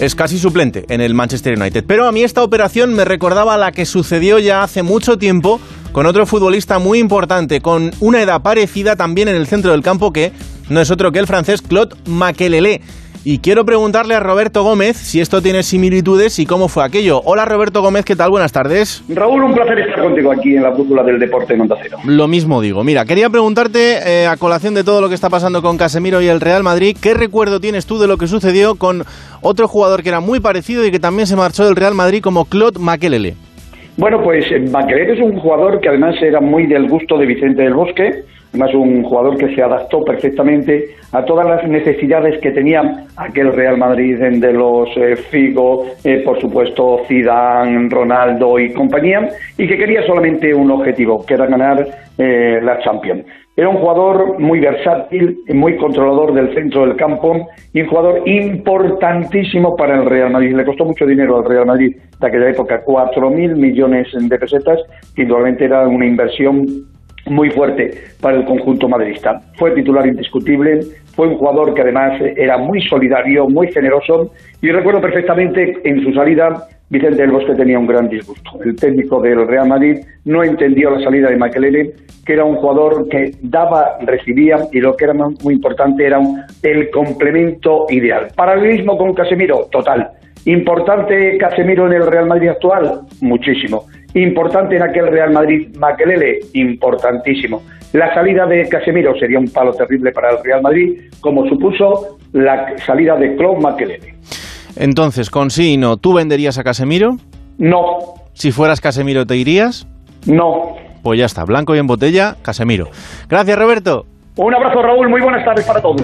es 0.00 0.14
casi 0.14 0.38
suplente 0.38 0.84
en 0.88 1.00
el 1.00 1.12
Manchester 1.12 1.58
United. 1.58 1.84
Pero 1.86 2.06
a 2.06 2.12
mí 2.12 2.22
esta 2.22 2.44
operación 2.44 2.94
me 2.94 3.04
recordaba 3.04 3.54
a 3.54 3.58
la 3.58 3.72
que 3.72 3.84
sucedió 3.84 4.38
ya 4.38 4.62
hace 4.62 4.84
mucho 4.84 5.18
tiempo 5.18 5.60
con 5.92 6.06
otro 6.06 6.26
futbolista 6.26 6.78
muy 6.78 6.98
importante, 6.98 7.60
con 7.60 7.90
una 8.00 8.22
edad 8.22 8.42
parecida 8.42 8.96
también 8.96 9.28
en 9.28 9.36
el 9.36 9.46
centro 9.46 9.72
del 9.72 9.82
campo 9.82 10.12
que 10.12 10.32
no 10.68 10.80
es 10.80 10.90
otro 10.90 11.10
que 11.12 11.18
el 11.18 11.26
francés 11.26 11.62
Claude 11.62 11.96
Makelele 12.06 12.80
y 13.22 13.38
quiero 13.38 13.66
preguntarle 13.66 14.14
a 14.14 14.20
Roberto 14.20 14.62
Gómez 14.62 14.96
si 14.96 15.20
esto 15.20 15.42
tiene 15.42 15.62
similitudes 15.62 16.38
y 16.38 16.46
cómo 16.46 16.68
fue 16.68 16.84
aquello. 16.84 17.20
Hola 17.24 17.44
Roberto 17.44 17.82
Gómez, 17.82 18.04
¿qué 18.04 18.16
tal? 18.16 18.30
Buenas 18.30 18.52
tardes. 18.52 19.02
Raúl, 19.08 19.44
un 19.44 19.52
placer 19.52 19.78
estar 19.80 20.02
contigo 20.02 20.32
aquí 20.32 20.56
en 20.56 20.62
la 20.62 20.70
brújula 20.70 21.02
del 21.02 21.18
deporte 21.18 21.52
en 21.52 21.62
Onda 21.62 21.76
Lo 22.04 22.28
mismo 22.28 22.62
digo. 22.62 22.82
Mira, 22.82 23.04
quería 23.04 23.28
preguntarte, 23.28 24.22
eh, 24.22 24.26
a 24.26 24.36
colación 24.38 24.72
de 24.74 24.84
todo 24.84 25.02
lo 25.02 25.08
que 25.08 25.14
está 25.14 25.28
pasando 25.28 25.60
con 25.60 25.76
Casemiro 25.76 26.22
y 26.22 26.28
el 26.28 26.40
Real 26.40 26.62
Madrid, 26.62 26.96
¿qué 26.98 27.12
recuerdo 27.12 27.60
tienes 27.60 27.84
tú 27.84 27.98
de 27.98 28.06
lo 28.06 28.16
que 28.16 28.26
sucedió 28.26 28.76
con 28.76 29.04
otro 29.42 29.68
jugador 29.68 30.02
que 30.02 30.08
era 30.08 30.20
muy 30.20 30.40
parecido 30.40 30.86
y 30.86 30.90
que 30.90 30.98
también 30.98 31.26
se 31.26 31.36
marchó 31.36 31.66
del 31.66 31.76
Real 31.76 31.94
Madrid 31.94 32.22
como 32.22 32.46
Claude 32.46 32.78
Makelele? 32.78 33.36
Bueno, 33.96 34.22
pues 34.22 34.50
eh, 34.50 34.60
Makelele 34.60 35.14
es 35.14 35.20
un 35.20 35.38
jugador 35.38 35.80
que 35.80 35.88
además 35.88 36.16
era 36.22 36.40
muy 36.40 36.66
del 36.66 36.88
gusto 36.88 37.18
de 37.18 37.26
Vicente 37.26 37.62
del 37.62 37.74
Bosque 37.74 38.24
Además, 38.50 38.74
un 38.74 39.04
jugador 39.04 39.38
que 39.38 39.54
se 39.54 39.62
adaptó 39.62 40.04
perfectamente 40.04 40.96
a 41.12 41.24
todas 41.24 41.46
las 41.46 41.68
necesidades 41.68 42.40
que 42.40 42.50
tenía 42.50 43.06
aquel 43.16 43.52
Real 43.52 43.78
Madrid 43.78 44.18
de 44.18 44.52
los 44.52 44.88
eh, 44.96 45.14
Figo, 45.16 45.86
eh, 46.02 46.22
por 46.24 46.40
supuesto 46.40 47.02
Zidane, 47.06 47.88
Ronaldo 47.88 48.58
y 48.58 48.72
compañía, 48.72 49.28
y 49.56 49.68
que 49.68 49.78
quería 49.78 50.04
solamente 50.04 50.52
un 50.52 50.70
objetivo, 50.72 51.24
que 51.24 51.34
era 51.34 51.46
ganar 51.46 51.86
eh, 52.18 52.58
la 52.60 52.80
Champions. 52.80 53.24
Era 53.60 53.68
un 53.68 53.76
jugador 53.76 54.40
muy 54.40 54.58
versátil, 54.58 55.36
muy 55.52 55.76
controlador 55.76 56.32
del 56.32 56.54
centro 56.54 56.86
del 56.86 56.96
campo 56.96 57.46
y 57.74 57.82
un 57.82 57.88
jugador 57.88 58.26
importantísimo 58.26 59.76
para 59.76 59.96
el 60.00 60.06
Real 60.06 60.32
Madrid. 60.32 60.56
Le 60.56 60.64
costó 60.64 60.86
mucho 60.86 61.04
dinero 61.04 61.36
al 61.36 61.44
Real 61.44 61.66
Madrid 61.66 61.94
de 62.18 62.26
aquella 62.26 62.48
época, 62.48 62.82
4.000 62.82 63.56
millones 63.56 64.08
de 64.18 64.38
pesetas, 64.38 64.78
que 65.14 65.24
indudablemente 65.24 65.66
era 65.66 65.86
una 65.86 66.06
inversión 66.06 66.64
muy 67.26 67.50
fuerte 67.50 67.90
para 68.22 68.38
el 68.38 68.46
conjunto 68.46 68.88
madridista. 68.88 69.42
Fue 69.58 69.72
titular 69.72 70.06
indiscutible, 70.06 70.80
fue 71.14 71.28
un 71.28 71.36
jugador 71.36 71.74
que 71.74 71.82
además 71.82 72.18
era 72.36 72.56
muy 72.56 72.80
solidario, 72.80 73.46
muy 73.46 73.70
generoso 73.70 74.32
y 74.62 74.70
recuerdo 74.70 75.02
perfectamente 75.02 75.80
en 75.84 76.02
su 76.02 76.14
salida 76.14 76.66
Vicente 76.90 77.22
del 77.22 77.30
Bosque 77.30 77.54
tenía 77.54 77.78
un 77.78 77.86
gran 77.86 78.08
disgusto. 78.08 78.58
El 78.64 78.74
técnico 78.74 79.20
del 79.20 79.46
Real 79.46 79.68
Madrid 79.68 80.00
no 80.24 80.42
entendió 80.42 80.90
la 80.90 81.00
salida 81.04 81.30
de 81.30 81.36
Makelele, 81.36 81.92
que 82.26 82.32
era 82.32 82.44
un 82.44 82.56
jugador 82.56 83.08
que 83.08 83.30
daba, 83.42 83.98
recibía 84.00 84.56
y 84.72 84.80
lo 84.80 84.96
que 84.96 85.04
era 85.04 85.14
muy 85.14 85.54
importante 85.54 86.04
era 86.04 86.18
el 86.64 86.90
complemento 86.90 87.86
ideal. 87.90 88.28
Paralelismo 88.34 88.98
con 88.98 89.14
Casemiro, 89.14 89.68
total. 89.70 90.10
Importante 90.46 91.38
Casemiro 91.38 91.86
en 91.86 91.92
el 91.92 92.06
Real 92.08 92.26
Madrid 92.26 92.48
actual, 92.48 93.02
muchísimo. 93.20 93.84
Importante 94.14 94.74
en 94.74 94.82
aquel 94.82 95.06
Real 95.06 95.30
Madrid 95.30 95.68
Maquelele, 95.76 96.40
importantísimo. 96.54 97.62
La 97.92 98.12
salida 98.12 98.46
de 98.46 98.68
Casemiro 98.68 99.16
sería 99.16 99.38
un 99.38 99.48
palo 99.48 99.72
terrible 99.74 100.10
para 100.10 100.30
el 100.30 100.42
Real 100.42 100.60
Madrid, 100.60 101.02
como 101.20 101.48
supuso 101.48 102.18
la 102.32 102.76
salida 102.78 103.16
de 103.16 103.36
Claude 103.36 103.60
Maquelele. 103.60 104.14
Entonces, 104.76 105.30
con 105.30 105.50
sí 105.50 105.74
y 105.74 105.76
no, 105.76 105.96
¿tú 105.96 106.14
venderías 106.14 106.58
a 106.58 106.64
Casemiro? 106.64 107.16
No. 107.58 108.14
Si 108.32 108.52
fueras 108.52 108.80
Casemiro, 108.80 109.26
¿te 109.26 109.36
irías? 109.36 109.86
No. 110.26 110.76
Pues 111.02 111.18
ya 111.18 111.26
está, 111.26 111.44
blanco 111.44 111.74
y 111.74 111.78
en 111.78 111.86
botella, 111.86 112.36
Casemiro. 112.42 112.88
Gracias, 113.28 113.58
Roberto. 113.58 114.06
Un 114.36 114.54
abrazo, 114.54 114.82
Raúl. 114.82 115.08
Muy 115.08 115.20
buenas 115.20 115.44
tardes 115.44 115.66
para 115.66 115.80
todos. 115.80 116.02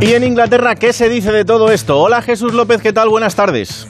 Y 0.00 0.12
en 0.12 0.24
Inglaterra, 0.24 0.74
¿qué 0.74 0.92
se 0.92 1.08
dice 1.08 1.32
de 1.32 1.44
todo 1.44 1.72
esto? 1.72 1.98
Hola, 1.98 2.20
Jesús 2.20 2.52
López, 2.52 2.82
¿qué 2.82 2.92
tal? 2.92 3.08
Buenas 3.08 3.34
tardes. 3.34 3.88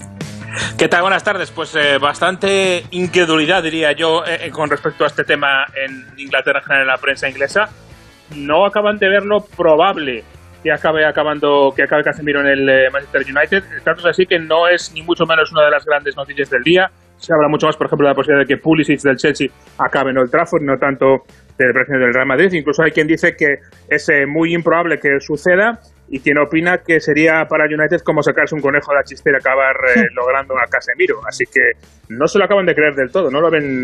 ¿Qué 0.79 0.89
tal? 0.89 1.03
Buenas 1.03 1.25
tardes. 1.25 1.51
Pues 1.51 1.75
eh, 1.75 1.99
bastante 1.99 2.85
incredulidad, 2.93 3.63
diría 3.63 3.93
yo, 3.93 4.25
eh, 4.25 4.47
eh, 4.47 4.51
con 4.51 4.71
respecto 4.71 5.05
a 5.05 5.09
este 5.09 5.25
tema 5.25 5.67
en 5.75 6.07
Inglaterra, 6.19 6.61
en 6.61 6.65
general, 6.65 6.83
en 6.83 6.89
la 6.89 6.99
prensa 6.99 7.29
inglesa. 7.29 7.69
No 8.35 8.65
acaban 8.65 8.99
de 8.99 9.09
verlo 9.09 9.45
probable 9.57 10.25
que 10.67 10.73
acabe 10.73 11.07
acabando, 11.07 11.73
que 11.77 11.85
acabe 11.85 12.03
Casemiro 12.03 12.41
en 12.41 12.49
el 12.49 12.91
Manchester 12.91 13.23
United. 13.23 13.63
El 13.73 13.83
caso 13.85 14.01
es 14.01 14.07
así 14.07 14.27
que 14.27 14.41
no 14.41 14.67
es 14.67 14.91
ni 14.93 15.01
mucho 15.01 15.25
menos 15.25 15.53
una 15.53 15.65
de 15.65 15.71
las 15.71 15.85
grandes 15.85 16.17
noticias 16.17 16.51
del 16.51 16.65
día. 16.65 16.91
Se 17.19 17.33
habla 17.33 17.47
mucho 17.47 17.69
más, 17.69 17.77
por 17.77 17.87
ejemplo, 17.87 18.09
de 18.09 18.11
la 18.11 18.17
posibilidad 18.17 18.45
de 18.45 18.53
que 18.53 18.61
Pulisic 18.61 19.01
del 19.01 19.17
Chelsea 19.17 19.47
acabe 19.79 20.11
en 20.11 20.19
Old 20.19 20.29
Trafford, 20.29 20.63
no 20.63 20.77
tanto 20.77 21.23
del 21.57 21.73
presidente 21.73 22.07
del 22.07 22.15
Real 22.15 22.27
Madrid. 22.27 22.53
Incluso 22.53 22.83
hay 22.83 22.91
quien 22.91 23.07
dice 23.07 23.37
que 23.37 23.59
es 23.89 24.11
muy 24.27 24.55
improbable 24.55 24.99
que 24.99 25.21
suceda 25.21 25.79
y 26.09 26.19
quien 26.19 26.37
opina 26.39 26.79
que 26.79 26.99
sería 26.99 27.45
para 27.49 27.67
United 27.67 28.01
como 28.05 28.21
sacarse 28.23 28.57
un 28.57 28.61
conejo 28.61 28.91
de 28.91 28.97
la 28.97 29.05
chistera 29.05 29.39
y 29.39 29.41
acabar 29.41 29.77
eh, 29.95 30.03
logrando 30.17 30.55
a 30.59 30.67
Casemiro. 30.69 31.21
Así 31.29 31.45
que 31.47 31.61
no 32.09 32.27
se 32.27 32.41
lo 32.41 32.45
acaban 32.45 32.67
de 32.67 32.75
creer 32.75 32.97
del 32.97 33.13
todo, 33.13 33.31
no 33.31 33.41
lo 33.41 33.53
ven 33.53 33.83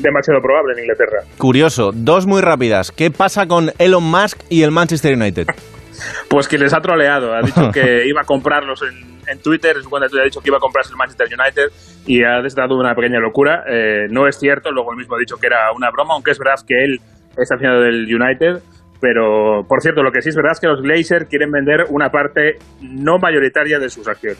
demasiado 0.00 0.40
probable 0.40 0.74
en 0.74 0.84
Inglaterra. 0.84 1.22
Curioso, 1.38 1.90
dos 1.92 2.28
muy 2.28 2.40
rápidas. 2.40 2.92
¿Qué 2.92 3.10
pasa 3.10 3.48
con 3.48 3.72
Elon 3.78 4.04
Musk 4.04 4.38
y 4.48 4.62
el 4.62 4.70
Manchester 4.70 5.16
United? 5.16 5.48
Pues 6.28 6.48
que 6.48 6.58
les 6.58 6.72
ha 6.72 6.80
troleado, 6.80 7.34
ha 7.34 7.42
dicho 7.42 7.70
que 7.72 8.06
iba 8.06 8.22
a 8.22 8.24
comprarlos 8.24 8.82
en, 8.82 9.20
en 9.26 9.38
Twitter, 9.40 9.76
cuando 9.88 10.06
ha 10.06 10.24
dicho 10.24 10.40
que 10.40 10.48
iba 10.48 10.58
a 10.58 10.60
comprarse 10.60 10.90
el 10.90 10.96
Manchester 10.96 11.28
United 11.28 11.72
y 12.06 12.24
ha 12.24 12.42
desatado 12.42 12.76
una 12.76 12.94
pequeña 12.94 13.20
locura. 13.20 13.64
Eh, 13.68 14.06
no 14.10 14.26
es 14.26 14.38
cierto, 14.38 14.70
luego 14.72 14.92
él 14.92 14.98
mismo 14.98 15.16
ha 15.16 15.18
dicho 15.18 15.36
que 15.36 15.46
era 15.46 15.72
una 15.72 15.90
broma, 15.90 16.14
aunque 16.14 16.32
es 16.32 16.38
verdad 16.38 16.54
que 16.66 16.74
él 16.84 17.00
está 17.36 17.56
haciendo 17.56 17.80
del 17.80 18.04
United. 18.04 18.62
Pero, 19.00 19.64
por 19.66 19.80
cierto, 19.80 20.02
lo 20.02 20.12
que 20.12 20.20
sí 20.20 20.28
es 20.28 20.36
verdad 20.36 20.52
es 20.52 20.60
que 20.60 20.66
los 20.66 20.82
Glazer 20.82 21.26
quieren 21.26 21.50
vender 21.50 21.86
una 21.88 22.10
parte 22.10 22.58
no 22.82 23.18
mayoritaria 23.18 23.78
de 23.78 23.88
sus 23.88 24.06
acciones. 24.06 24.38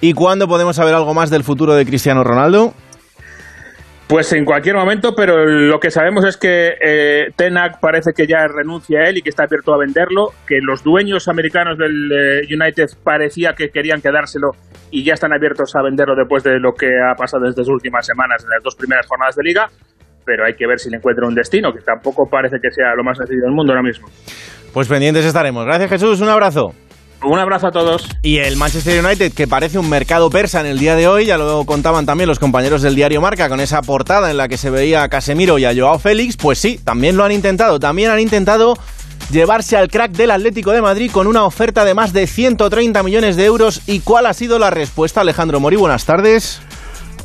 ¿Y 0.00 0.12
cuándo 0.12 0.46
podemos 0.46 0.76
saber 0.76 0.94
algo 0.94 1.12
más 1.12 1.30
del 1.30 1.42
futuro 1.42 1.74
de 1.74 1.84
Cristiano 1.84 2.22
Ronaldo? 2.22 2.72
Pues 4.08 4.32
en 4.32 4.44
cualquier 4.44 4.76
momento, 4.76 5.14
pero 5.16 5.44
lo 5.44 5.80
que 5.80 5.90
sabemos 5.90 6.24
es 6.24 6.36
que 6.36 6.74
eh, 6.80 7.26
Tenac 7.34 7.80
parece 7.80 8.12
que 8.16 8.28
ya 8.28 8.46
renuncia 8.46 9.00
a 9.00 9.08
él 9.08 9.18
y 9.18 9.22
que 9.22 9.30
está 9.30 9.44
abierto 9.44 9.74
a 9.74 9.78
venderlo, 9.78 10.28
que 10.46 10.60
los 10.62 10.84
dueños 10.84 11.26
americanos 11.26 11.76
del 11.76 12.12
eh, 12.12 12.42
United 12.48 12.86
parecía 13.02 13.54
que 13.54 13.70
querían 13.70 14.00
quedárselo 14.00 14.50
y 14.92 15.04
ya 15.04 15.14
están 15.14 15.32
abiertos 15.32 15.74
a 15.74 15.82
venderlo 15.82 16.14
después 16.14 16.44
de 16.44 16.60
lo 16.60 16.72
que 16.72 16.86
ha 16.86 17.16
pasado 17.16 17.46
desde 17.46 17.62
las 17.62 17.68
últimas 17.68 18.06
semanas 18.06 18.44
en 18.44 18.50
las 18.50 18.62
dos 18.62 18.76
primeras 18.76 19.06
jornadas 19.08 19.34
de 19.34 19.42
liga, 19.42 19.66
pero 20.24 20.46
hay 20.46 20.54
que 20.54 20.68
ver 20.68 20.78
si 20.78 20.88
le 20.88 20.98
encuentra 20.98 21.26
un 21.26 21.34
destino, 21.34 21.72
que 21.72 21.80
tampoco 21.80 22.28
parece 22.30 22.58
que 22.62 22.70
sea 22.70 22.94
lo 22.94 23.02
más 23.02 23.18
sencillo 23.18 23.42
del 23.42 23.52
mundo 23.52 23.72
ahora 23.72 23.82
mismo. 23.82 24.06
Pues 24.72 24.86
pendientes 24.86 25.24
estaremos. 25.24 25.66
Gracias 25.66 25.90
Jesús, 25.90 26.20
un 26.20 26.28
abrazo. 26.28 26.85
Un 27.22 27.38
abrazo 27.38 27.68
a 27.68 27.72
todos. 27.72 28.06
Y 28.22 28.38
el 28.38 28.56
Manchester 28.56 29.04
United, 29.04 29.32
que 29.32 29.46
parece 29.46 29.78
un 29.78 29.88
mercado 29.88 30.30
persa 30.30 30.60
en 30.60 30.66
el 30.66 30.78
día 30.78 30.94
de 30.94 31.08
hoy, 31.08 31.26
ya 31.26 31.38
lo 31.38 31.64
contaban 31.64 32.06
también 32.06 32.28
los 32.28 32.38
compañeros 32.38 32.82
del 32.82 32.94
diario 32.94 33.20
Marca 33.20 33.48
con 33.48 33.60
esa 33.60 33.82
portada 33.82 34.30
en 34.30 34.36
la 34.36 34.48
que 34.48 34.58
se 34.58 34.70
veía 34.70 35.02
a 35.02 35.08
Casemiro 35.08 35.58
y 35.58 35.64
a 35.64 35.74
Joao 35.74 35.98
Félix, 35.98 36.36
pues 36.36 36.58
sí, 36.58 36.78
también 36.82 37.16
lo 37.16 37.24
han 37.24 37.32
intentado. 37.32 37.80
También 37.80 38.10
han 38.10 38.20
intentado 38.20 38.78
llevarse 39.30 39.76
al 39.76 39.88
crack 39.88 40.12
del 40.12 40.30
Atlético 40.30 40.72
de 40.72 40.82
Madrid 40.82 41.10
con 41.10 41.26
una 41.26 41.44
oferta 41.44 41.84
de 41.84 41.94
más 41.94 42.12
de 42.12 42.26
130 42.26 43.02
millones 43.02 43.36
de 43.36 43.44
euros. 43.44 43.82
¿Y 43.86 44.00
cuál 44.00 44.26
ha 44.26 44.34
sido 44.34 44.58
la 44.58 44.70
respuesta, 44.70 45.22
Alejandro 45.22 45.58
Mori? 45.58 45.76
Buenas 45.76 46.04
tardes. 46.04 46.60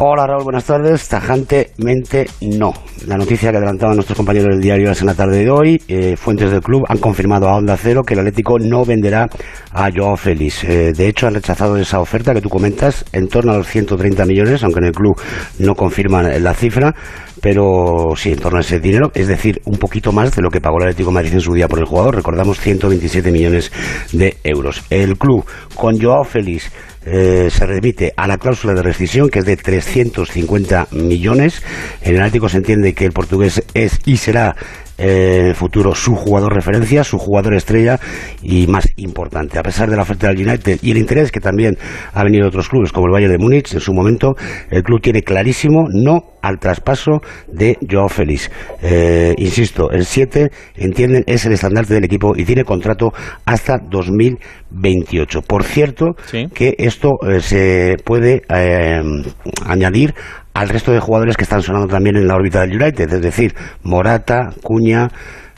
Hola 0.04 0.26
Raúl, 0.26 0.46
buenas 0.46 0.66
tardes. 0.66 1.08
Tajantemente 1.08 2.26
no. 2.42 2.74
La 3.06 3.18
noticia 3.18 3.52
que 3.52 3.58
adelantaban 3.58 3.96
nuestros 3.96 4.18
compañeros 4.18 4.50
del 4.50 4.60
diario 4.60 4.92
en 4.92 5.06
la 5.06 5.14
tarde 5.14 5.44
de 5.44 5.52
hoy, 5.52 5.80
eh, 5.88 6.16
fuentes 6.18 6.50
del 6.50 6.62
club 6.62 6.86
han 6.88 6.98
confirmado 6.98 7.48
a 7.48 7.56
Onda 7.56 7.78
Cero 7.78 8.02
que 8.02 8.16
el 8.16 8.22
Atlético 8.22 8.58
no 8.58 8.84
venderá 8.84 9.30
a 9.72 9.90
Joao 9.96 10.18
Félix. 10.18 10.64
Eh, 10.64 10.92
de 10.92 11.08
hecho, 11.08 11.28
han 11.28 11.36
rechazado 11.36 11.78
esa 11.78 12.00
oferta 12.00 12.34
que 12.34 12.42
tú 12.42 12.50
comentas 12.50 13.06
en 13.12 13.28
torno 13.28 13.52
a 13.52 13.58
los 13.58 13.68
130 13.68 14.26
millones, 14.26 14.64
aunque 14.64 14.80
en 14.80 14.86
el 14.86 14.92
club 14.92 15.22
no 15.60 15.76
confirman 15.76 16.44
la 16.44 16.54
cifra 16.56 16.96
pero 17.42 18.14
sí, 18.16 18.34
en 18.34 18.40
torno 18.40 18.60
a 18.60 18.62
ese 18.62 18.80
dinero, 18.80 19.12
es 19.16 19.28
decir, 19.28 19.62
un 19.66 19.78
poquito 19.78 20.12
más 20.12 20.36
de 20.36 20.44
lo 20.44 20.52
que 20.52 20.62
pagó 20.62 20.78
el 20.78 20.84
Atlético 20.84 21.12
Madrid 21.12 21.34
en 21.34 21.42
su 21.42 21.54
día 21.54 21.68
por 21.68 21.80
el 21.80 21.86
jugador, 21.86 22.16
recordamos 22.16 22.60
127 22.60 23.32
millones 23.32 23.72
de 24.14 24.38
euros. 24.44 24.84
El 24.92 25.18
club 25.18 25.44
con 25.76 26.00
Joao 26.00 26.24
Félix 26.24 26.72
eh, 27.06 27.50
se 27.52 27.66
remite 27.66 28.14
a 28.16 28.28
la 28.28 28.38
cláusula 28.38 28.74
de 28.74 28.84
rescisión 28.84 29.30
que 29.30 29.40
es 29.40 29.46
de 29.46 29.58
350 29.58 30.88
millones. 30.92 31.62
En 32.02 32.16
el 32.16 32.22
Atlético 32.22 32.50
se 32.50 32.58
entiende 32.58 32.94
que 32.94 33.06
el 33.06 33.12
portugués 33.12 33.64
es 33.74 34.00
y 34.06 34.18
será 34.18 34.56
en 34.98 35.48
el 35.48 35.56
futuro 35.56 35.96
su 35.96 36.16
jugador 36.16 36.54
referencia, 36.54 37.04
su 37.04 37.18
jugador 37.18 37.56
estrella 37.56 38.00
y 38.42 38.68
más 38.68 38.88
importante. 38.98 39.60
A 39.60 39.64
pesar 39.64 39.90
de 39.90 39.96
la 39.96 40.04
oferta 40.04 40.28
del 40.28 40.48
United 40.48 40.80
y 40.82 40.92
el 40.92 40.98
interés 40.98 41.32
que 41.32 41.40
también 41.40 41.78
ha 42.14 42.24
venido 42.24 42.44
de 42.44 42.50
otros 42.50 42.70
clubes 42.70 42.92
como 42.92 43.08
el 43.08 43.14
Bayern 43.14 43.32
de 43.32 43.38
Múnich 43.38 43.74
en 43.74 43.80
su 43.80 43.94
momento, 43.94 44.36
el 44.70 44.84
club 44.84 45.02
tiene 45.02 45.24
clarísimo 45.24 45.86
no 45.92 46.32
al 46.42 46.60
traspaso 46.60 47.22
de 47.48 47.78
Joao 47.90 48.10
Félix. 48.10 48.52
Eh, 48.82 49.34
insisto, 49.38 49.92
el 49.92 50.06
7, 50.06 50.50
entienden, 50.76 51.24
es 51.28 51.46
el 51.46 51.54
estandarte 51.54 51.94
del 51.94 52.04
equipo 52.04 52.34
y 52.36 52.46
tiene 52.46 52.64
contrato 52.64 53.14
hasta 53.46 53.78
2028. 53.78 55.42
Por 55.42 55.64
cierto, 55.64 56.16
que 56.54 56.76
esto 56.78 57.12
eh, 57.28 57.42
se 57.42 57.98
puede 58.04 58.42
eh, 58.50 59.02
añadir 59.66 60.14
al 60.54 60.70
resto 60.70 60.92
de 60.92 61.00
jugadores 61.00 61.38
que 61.38 61.44
están 61.44 61.62
sonando 61.62 61.88
también 61.88 62.18
en 62.18 62.28
la 62.28 62.36
órbita 62.36 62.62
del 62.62 62.82
United, 62.82 63.14
es 63.14 63.22
decir, 63.22 63.56
Morata, 63.84 64.50
Cuña, 64.62 65.10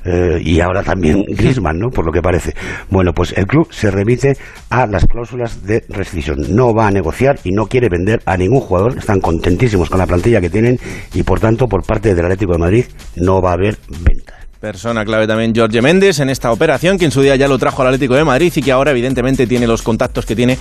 eh, 0.05 0.41
y 0.43 0.59
ahora 0.59 0.83
también 0.83 1.23
Griezmann, 1.27 1.79
¿no? 1.79 1.89
Por 1.89 2.05
lo 2.05 2.11
que 2.11 2.21
parece. 2.21 2.53
Bueno, 2.89 3.13
pues 3.13 3.33
el 3.37 3.45
club 3.45 3.67
se 3.71 3.89
remite 3.89 4.37
a 4.69 4.85
las 4.85 5.05
cláusulas 5.05 5.65
de 5.65 5.83
rescisión. 5.89 6.37
No 6.49 6.73
va 6.73 6.87
a 6.87 6.91
negociar 6.91 7.39
y 7.43 7.51
no 7.51 7.67
quiere 7.67 7.89
vender 7.89 8.21
a 8.25 8.37
ningún 8.37 8.59
jugador. 8.59 8.97
Están 8.97 9.21
contentísimos 9.21 9.89
con 9.89 9.99
la 9.99 10.07
plantilla 10.07 10.41
que 10.41 10.49
tienen 10.49 10.77
y, 11.13 11.23
por 11.23 11.39
tanto, 11.39 11.67
por 11.67 11.85
parte 11.85 12.13
del 12.13 12.25
Atlético 12.25 12.53
de 12.53 12.59
Madrid 12.59 12.85
no 13.15 13.41
va 13.41 13.51
a 13.51 13.53
haber 13.53 13.77
ventas. 14.05 14.42
Persona 14.63 15.03
clave 15.03 15.27
también 15.27 15.53
Jorge 15.53 15.81
Méndez 15.81 16.21
en 16.21 16.29
esta 16.29 16.49
operación, 16.49 16.97
que 16.97 17.03
en 17.03 17.11
su 17.11 17.21
día 17.21 17.35
ya 17.35 17.49
lo 17.49 17.57
trajo 17.57 17.81
al 17.81 17.89
Atlético 17.89 18.15
de 18.15 18.23
Madrid 18.23 18.49
y 18.55 18.61
que 18.61 18.71
ahora 18.71 18.91
evidentemente 18.91 19.45
tiene 19.45 19.67
los 19.67 19.81
contactos 19.81 20.25
que 20.25 20.37
tiene 20.37 20.57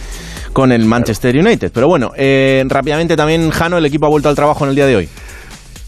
con 0.53 0.73
el 0.73 0.87
Manchester 0.87 1.39
United. 1.39 1.71
Pero 1.73 1.87
bueno, 1.87 2.11
eh, 2.17 2.65
rápidamente 2.67 3.17
también 3.17 3.51
Jano, 3.51 3.79
el 3.79 3.87
equipo 3.87 4.07
ha 4.07 4.09
vuelto 4.09 4.29
al 4.29 4.35
trabajo 4.35 4.65
en 4.65 4.71
el 4.71 4.75
día 4.75 4.87
de 4.87 4.97
hoy. 4.97 5.09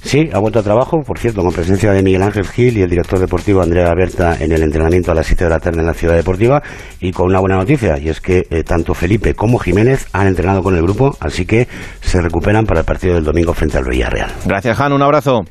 Sí, 0.04 0.30
ha 0.32 0.38
vuelto 0.38 0.60
al 0.60 0.64
trabajo, 0.64 1.02
por 1.02 1.18
cierto, 1.18 1.42
con 1.42 1.52
presencia 1.52 1.90
de 1.90 2.04
Miguel 2.04 2.22
Ángel 2.22 2.46
Gil 2.46 2.78
y 2.78 2.82
el 2.82 2.90
director 2.90 3.18
deportivo 3.18 3.62
Andrea 3.62 3.92
Berta 3.96 4.36
en 4.38 4.52
el 4.52 4.62
entrenamiento 4.62 5.10
a 5.10 5.16
las 5.16 5.26
7 5.26 5.42
de 5.42 5.50
la 5.50 5.58
tarde 5.58 5.80
en 5.80 5.86
la 5.86 5.94
ciudad 5.94 6.14
deportiva 6.14 6.62
y 7.00 7.10
con 7.10 7.26
una 7.26 7.40
buena 7.40 7.56
noticia, 7.56 7.98
y 7.98 8.10
es 8.10 8.20
que 8.20 8.46
eh, 8.48 8.62
tanto 8.62 8.94
Felipe 8.94 9.34
como 9.34 9.58
Jiménez 9.58 10.06
han 10.12 10.28
entrenado 10.28 10.62
con 10.62 10.76
el 10.76 10.82
grupo, 10.82 11.16
así 11.18 11.46
que 11.46 11.66
se 12.00 12.20
recuperan 12.20 12.64
para 12.64 12.80
el 12.80 12.86
partido 12.86 13.14
del 13.14 13.24
domingo 13.24 13.54
frente 13.54 13.76
al 13.76 13.84
Villarreal. 13.86 14.30
Gracias, 14.44 14.76
Jano, 14.76 14.94
un 14.94 15.02
abrazo. 15.02 15.44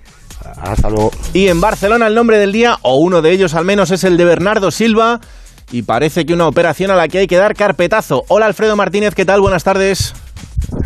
Hasta 0.62 0.89
luego. 0.89 1.12
Y 1.33 1.47
en 1.47 1.62
Barcelona 1.62 2.07
el 2.07 2.15
nombre 2.15 2.38
del 2.38 2.51
día, 2.51 2.77
o 2.81 2.97
uno 2.97 3.21
de 3.21 3.31
ellos 3.31 3.53
al 3.53 3.65
menos, 3.65 3.91
es 3.91 4.03
el 4.03 4.17
de 4.17 4.25
Bernardo 4.25 4.71
Silva. 4.71 5.19
Y 5.71 5.83
parece 5.83 6.25
que 6.25 6.33
una 6.33 6.47
operación 6.47 6.91
a 6.91 6.95
la 6.95 7.07
que 7.07 7.19
hay 7.19 7.27
que 7.27 7.38
dar 7.38 7.55
carpetazo. 7.55 8.23
Hola 8.27 8.45
Alfredo 8.45 8.75
Martínez, 8.75 9.15
¿qué 9.15 9.25
tal? 9.25 9.41
Buenas 9.41 9.63
tardes. 9.63 10.13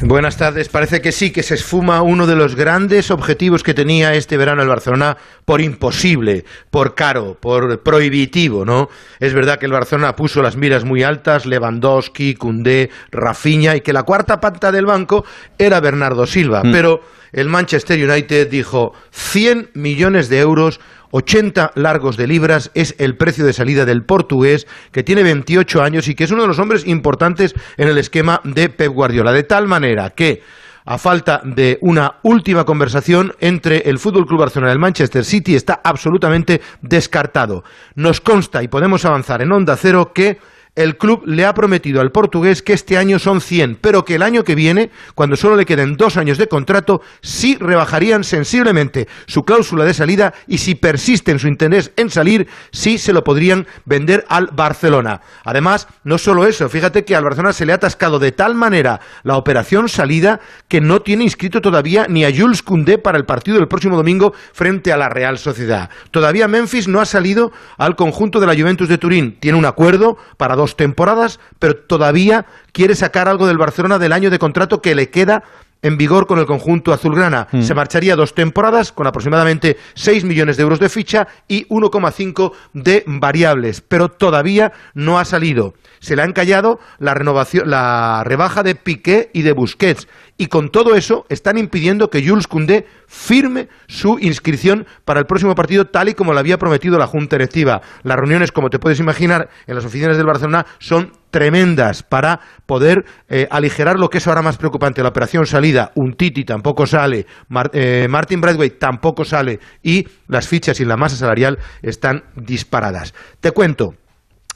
Buenas 0.02 0.38
tardes. 0.38 0.70
Parece 0.70 1.02
que 1.02 1.12
sí, 1.12 1.32
que 1.32 1.44
se 1.44 1.56
esfuma 1.56 2.02
uno 2.02 2.28
de 2.28 2.36
los 2.36 2.56
grandes 2.56 3.12
objetivos 3.12 3.64
que 3.64 3.74
tenía 3.74 4.14
este 4.14 4.38
verano 4.38 4.62
el 4.62 4.68
Barcelona 4.68 5.18
por 5.46 5.62
imposible, 5.62 6.46
por 6.70 6.96
caro, 6.96 7.38
por 7.40 7.82
prohibitivo, 7.82 8.66
¿no? 8.66 8.90
Es 9.20 9.34
verdad 9.34 9.60
que 9.60 9.66
el 9.66 9.72
Barcelona 9.72 10.16
puso 10.16 10.42
las 10.42 10.56
miras 10.56 10.86
muy 10.86 11.04
altas, 11.04 11.46
Lewandowski, 11.46 12.36
Koundé, 12.36 12.90
Rafinha, 13.12 13.76
y 13.76 13.82
que 13.82 13.94
la 13.94 14.04
cuarta 14.04 14.40
pata 14.40 14.72
del 14.72 14.86
banco 14.86 15.26
era 15.58 15.80
Bernardo 15.80 16.26
Silva. 16.28 16.64
Mm. 16.64 16.72
Pero 16.72 17.02
el 17.32 17.50
Manchester 17.50 18.10
United 18.10 18.50
dijo 18.50 18.94
100 19.12 19.72
millones 19.74 20.30
de 20.30 20.40
euros 20.40 20.80
80 21.12 21.72
largos 21.76 22.18
de 22.18 22.28
libras 22.28 22.72
es 22.74 22.96
el 22.98 23.18
precio 23.18 23.46
de 23.46 23.54
salida 23.54 23.86
del 23.86 24.04
portugués, 24.04 24.68
que 24.92 25.04
tiene 25.04 25.24
28 25.24 25.82
años 25.82 26.08
y 26.08 26.16
que 26.16 26.26
es 26.26 26.32
uno 26.32 26.44
de 26.44 26.48
los 26.48 26.60
hombres 26.60 26.86
importantes 26.86 27.56
en 27.78 27.88
el 27.88 27.98
esquema 27.98 28.42
de 28.44 28.70
Pep 28.70 28.92
Guardiola. 28.92 29.32
De 29.32 29.44
tal 29.44 29.68
manera 29.68 30.10
que 30.12 30.42
a 30.86 30.98
falta 30.98 31.42
de 31.44 31.78
una 31.82 32.16
última 32.24 32.64
conversación 32.64 33.34
entre 33.42 33.90
el 33.90 34.00
Fútbol 34.00 34.26
Club 34.26 34.40
Barcelona 34.40 34.72
y 34.72 34.74
el 34.74 34.80
Manchester 34.80 35.26
City 35.26 35.54
está 35.54 35.82
absolutamente 35.84 36.62
descartado. 36.82 37.66
Nos 37.96 38.22
consta 38.22 38.64
y 38.64 38.70
podemos 38.70 39.04
avanzar 39.04 39.42
en 39.42 39.52
onda 39.52 39.76
cero 39.76 40.14
que 40.16 40.38
el 40.78 40.98
club 40.98 41.24
le 41.26 41.44
ha 41.44 41.56
prometido 41.56 42.00
al 42.00 42.12
portugués 42.12 42.62
que 42.62 42.74
este 42.74 42.98
año 42.98 43.18
son 43.18 43.42
100, 43.42 43.80
pero 43.82 44.06
que 44.06 44.16
el 44.16 44.22
año 44.22 44.44
que 44.44 44.54
viene, 44.54 44.92
cuando 45.16 45.36
solo 45.36 45.56
le 45.56 45.66
queden 45.66 45.98
dos 45.98 46.18
años 46.18 46.38
de 46.38 46.48
contrato, 46.48 47.02
sí 47.22 47.58
rebajarían 47.60 48.24
sensiblemente 48.24 49.08
su 49.26 49.44
cláusula 49.44 49.86
de 49.86 49.96
salida 49.96 50.36
y 50.48 50.60
si 50.60 50.76
persiste 50.76 51.32
en 51.32 51.40
su 51.40 51.48
interés 51.48 51.92
en 51.98 52.12
salir, 52.12 52.48
sí 52.72 53.00
se 53.00 53.12
lo 53.12 53.24
podrían 53.24 53.66
vender 53.86 54.24
al 54.30 54.52
Barcelona. 54.54 55.22
Además, 55.44 55.88
no 56.04 56.20
solo 56.20 56.46
eso, 56.46 56.70
fíjate 56.70 57.04
que 57.04 57.16
al 57.16 57.24
Barcelona 57.24 57.54
se 57.54 57.66
le 57.66 57.72
ha 57.72 57.78
atascado 57.78 58.20
de 58.20 58.32
tal 58.32 58.54
manera 58.54 59.02
la 59.24 59.36
operación 59.36 59.90
salida 59.90 60.40
que 60.68 60.80
no 60.80 61.02
tiene 61.02 61.24
inscrito 61.24 61.60
todavía 61.60 62.06
ni 62.08 62.24
a 62.24 62.32
Jules 62.32 62.62
Koundé 62.62 63.00
para 63.00 63.18
el 63.18 63.26
partido 63.26 63.58
del 63.58 63.68
próximo 63.68 63.98
domingo 63.98 64.34
frente 64.54 64.94
a 64.94 64.98
la 64.98 65.10
Real 65.10 65.40
Sociedad. 65.40 65.90
Todavía 66.12 66.48
Memphis 66.48 66.88
no 66.88 67.02
ha 67.02 67.06
salido 67.06 67.52
al 67.80 67.96
conjunto 67.96 68.40
de 68.40 68.46
la 68.46 68.56
Juventus 68.56 68.88
de 68.88 69.00
Turín. 69.00 69.38
Tiene 69.40 69.58
un 69.58 69.66
acuerdo 69.66 70.18
para 70.38 70.56
dos 70.56 70.67
temporadas, 70.76 71.40
pero 71.60 71.76
todavía 71.76 72.46
quiere 72.72 72.96
sacar 72.96 73.28
algo 73.28 73.48
del 73.48 73.58
Barcelona 73.58 74.00
del 74.00 74.14
año 74.14 74.30
de 74.30 74.40
contrato 74.40 74.82
que 74.82 74.96
le 74.96 75.10
queda 75.10 75.44
en 75.82 75.98
vigor 75.98 76.28
con 76.28 76.40
el 76.40 76.46
conjunto 76.46 76.94
azulgrana. 76.94 77.48
Mm. 77.52 77.62
Se 77.62 77.74
marcharía 77.74 78.16
dos 78.16 78.34
temporadas 78.34 78.92
con 78.92 79.08
aproximadamente 79.08 79.78
6 79.94 80.24
millones 80.24 80.58
de 80.58 80.64
euros 80.64 80.80
de 80.80 80.90
ficha 80.90 81.28
y 81.48 81.68
1,5 81.68 82.54
de 82.74 83.04
variables, 83.06 83.82
pero 83.82 84.10
todavía 84.10 84.74
no 84.94 85.20
ha 85.20 85.26
salido. 85.26 85.74
Se 86.00 86.16
le 86.16 86.22
ha 86.22 86.26
encallado 86.26 86.80
la 87.00 87.14
renovación, 87.14 87.70
la 87.70 88.24
rebaja 88.26 88.64
de 88.64 88.76
Piqué 88.76 89.30
y 89.34 89.42
de 89.42 89.54
Busquets 89.54 90.08
Y 90.38 90.48
con 90.48 90.70
todo 90.70 90.96
eso 90.96 91.26
están 91.30 91.58
impidiendo 91.58 92.10
que 92.10 92.26
Jules 92.26 92.48
Koundé 92.48 92.86
firme 93.08 93.70
su 93.88 94.20
inscripción 94.20 94.86
para 95.04 95.20
el 95.20 95.26
próximo 95.26 95.56
partido 95.56 95.86
tal 95.86 96.10
y 96.10 96.14
como 96.14 96.34
lo 96.34 96.40
había 96.40 96.58
prometido 96.58 97.00
la 97.00 97.08
Junta 97.08 97.38
Directiva. 97.38 97.82
Las 98.04 98.18
reuniones, 98.18 98.52
como 98.52 98.70
te 98.70 98.78
puedes 98.78 99.00
imaginar, 99.00 99.50
en 99.66 99.76
las 99.76 99.86
oficinas 99.86 100.16
del 100.16 100.28
Barcelona 100.28 100.66
son 100.78 101.12
tremendas 101.32 102.04
para 102.04 102.40
poder 102.66 103.04
eh, 103.30 103.48
aligerar 103.50 103.98
lo 103.98 104.10
que 104.10 104.20
es 104.20 104.28
ahora 104.28 104.42
más 104.42 104.58
preocupante, 104.58 105.02
la 105.02 105.10
operación 105.10 105.46
salida. 105.46 105.92
Un 105.96 106.14
Titi 106.14 106.46
tampoco 106.46 106.86
sale, 106.86 107.26
eh, 107.74 108.08
Martin 108.10 108.40
Bradway 108.40 108.72
tampoco 108.72 109.26
sale 109.26 109.60
y 109.82 110.08
las 110.28 110.48
fichas 110.48 110.80
y 110.80 110.86
la 110.86 110.98
masa 110.98 111.16
salarial 111.16 111.58
están 111.82 112.24
disparadas. 112.36 113.14
Te 113.40 113.52
cuento, 113.52 113.96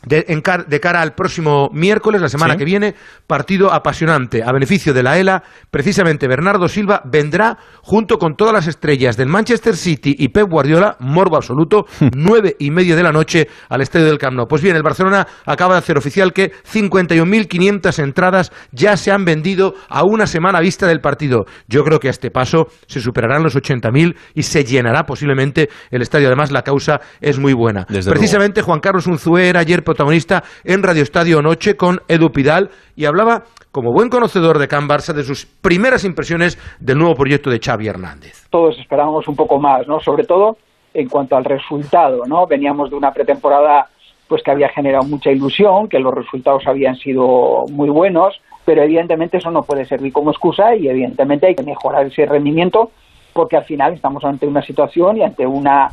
de, 0.05 0.25
de, 0.67 0.79
cara 0.79 1.01
al 1.01 1.13
próximo 1.13 1.69
miércoles, 1.73 2.21
la 2.21 2.29
semana 2.29 2.55
que 2.55 2.65
viene, 2.65 2.95
partido 3.27 3.71
apasionante 3.71 4.43
a 4.43 4.51
beneficio 4.51 4.93
de 4.93 5.03
la 5.03 5.17
ELA. 5.17 5.43
Precisamente 5.69 6.27
Bernardo 6.27 6.67
Silva 6.67 7.01
vendrá 7.05 7.57
junto 7.81 8.17
con 8.17 8.35
todas 8.35 8.53
las 8.53 8.67
estrellas 8.67 9.17
del 9.17 9.27
Manchester 9.27 9.75
City 9.75 10.15
y 10.17 10.29
Pep 10.29 10.47
Guardiola, 10.49 10.97
morbo 10.99 11.35
absoluto, 11.35 11.85
nueve 12.15 12.55
y 12.59 12.71
media 12.71 12.95
de 12.95 13.03
la 13.03 13.11
noche 13.11 13.47
al 13.69 13.81
estadio 13.81 14.05
del 14.05 14.17
Camp 14.17 14.35
Nou. 14.35 14.47
Pues 14.47 14.61
bien, 14.61 14.75
el 14.75 14.83
Barcelona 14.83 15.27
acaba 15.45 15.75
de 15.75 15.79
hacer 15.79 15.97
oficial 15.97 16.33
que 16.33 16.51
51.500 16.51 18.03
entradas 18.03 18.51
ya 18.71 18.97
se 18.97 19.11
han 19.11 19.25
vendido 19.25 19.75
a 19.89 20.03
una 20.03 20.27
semana 20.27 20.59
vista 20.59 20.87
del 20.87 21.01
partido. 21.01 21.45
Yo 21.67 21.83
creo 21.83 21.99
que 21.99 22.07
a 22.07 22.11
este 22.11 22.31
paso 22.31 22.67
se 22.87 23.01
superarán 23.01 23.43
los 23.43 23.55
80.000 23.55 24.15
y 24.33 24.43
se 24.43 24.63
llenará 24.63 25.03
posiblemente 25.03 25.69
el 25.89 26.01
estadio. 26.01 26.27
Además, 26.27 26.51
la 26.51 26.63
causa 26.63 27.01
es 27.19 27.39
muy 27.39 27.53
buena. 27.53 27.85
Precisamente 27.85 28.61
Juan 28.61 28.79
Carlos 28.79 29.07
Unzué 29.07 29.49
era 29.49 29.59
ayer 29.61 29.83
protagonista 29.91 30.43
en 30.63 30.83
Radio 30.83 31.03
Estadio 31.03 31.41
Noche 31.41 31.75
con 31.75 31.99
Edu 32.07 32.29
Pidal 32.31 32.69
y 32.95 33.03
hablaba, 33.03 33.43
como 33.71 33.91
buen 33.91 34.09
conocedor 34.09 34.57
de 34.57 34.69
Can 34.69 34.87
Barça, 34.87 35.13
de 35.13 35.23
sus 35.23 35.45
primeras 35.45 36.05
impresiones 36.05 36.57
del 36.79 36.97
nuevo 36.97 37.13
proyecto 37.13 37.49
de 37.49 37.59
Xavi 37.59 37.87
Hernández. 37.87 38.47
Todos 38.49 38.79
esperábamos 38.79 39.27
un 39.27 39.35
poco 39.35 39.59
más, 39.59 39.85
¿no? 39.87 39.99
Sobre 39.99 40.23
todo 40.23 40.55
en 40.93 41.09
cuanto 41.09 41.35
al 41.35 41.43
resultado, 41.43 42.23
¿no? 42.25 42.47
Veníamos 42.47 42.89
de 42.89 42.95
una 42.95 43.11
pretemporada 43.11 43.87
pues 44.29 44.41
que 44.43 44.51
había 44.51 44.69
generado 44.69 45.03
mucha 45.03 45.29
ilusión, 45.29 45.89
que 45.89 45.99
los 45.99 46.13
resultados 46.13 46.63
habían 46.65 46.95
sido 46.95 47.65
muy 47.69 47.89
buenos, 47.89 48.39
pero 48.63 48.83
evidentemente 48.83 49.37
eso 49.37 49.51
no 49.51 49.63
puede 49.63 49.83
servir 49.83 50.13
como 50.13 50.31
excusa 50.31 50.73
y 50.73 50.87
evidentemente 50.87 51.47
hay 51.47 51.55
que 51.55 51.63
mejorar 51.63 52.05
ese 52.05 52.25
rendimiento 52.25 52.91
porque 53.33 53.57
al 53.57 53.65
final 53.65 53.93
estamos 53.93 54.23
ante 54.23 54.47
una 54.47 54.61
situación 54.61 55.17
y 55.17 55.23
ante 55.23 55.45
una 55.45 55.89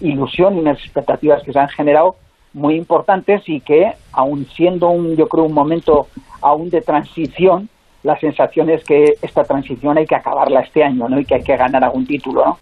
ilusión 0.00 0.56
y 0.56 0.60
unas 0.60 0.78
expectativas 0.78 1.42
que 1.42 1.52
se 1.52 1.58
han 1.58 1.68
generado 1.68 2.16
muy 2.52 2.74
importantes 2.76 3.42
y 3.46 3.60
que, 3.60 3.92
aun 4.12 4.46
siendo 4.54 4.88
un, 4.88 5.16
yo 5.16 5.28
creo, 5.28 5.44
un 5.44 5.54
momento 5.54 6.08
aún 6.40 6.70
de 6.70 6.80
transición, 6.80 7.68
la 8.02 8.18
sensación 8.18 8.68
es 8.70 8.84
que 8.84 9.14
esta 9.22 9.44
transición 9.44 9.96
hay 9.96 10.06
que 10.06 10.16
acabarla 10.16 10.60
este 10.60 10.82
año, 10.82 11.08
¿no? 11.08 11.20
Y 11.20 11.24
que 11.24 11.36
hay 11.36 11.42
que 11.42 11.56
ganar 11.56 11.84
algún 11.84 12.06
título, 12.06 12.44
¿no? 12.44 12.58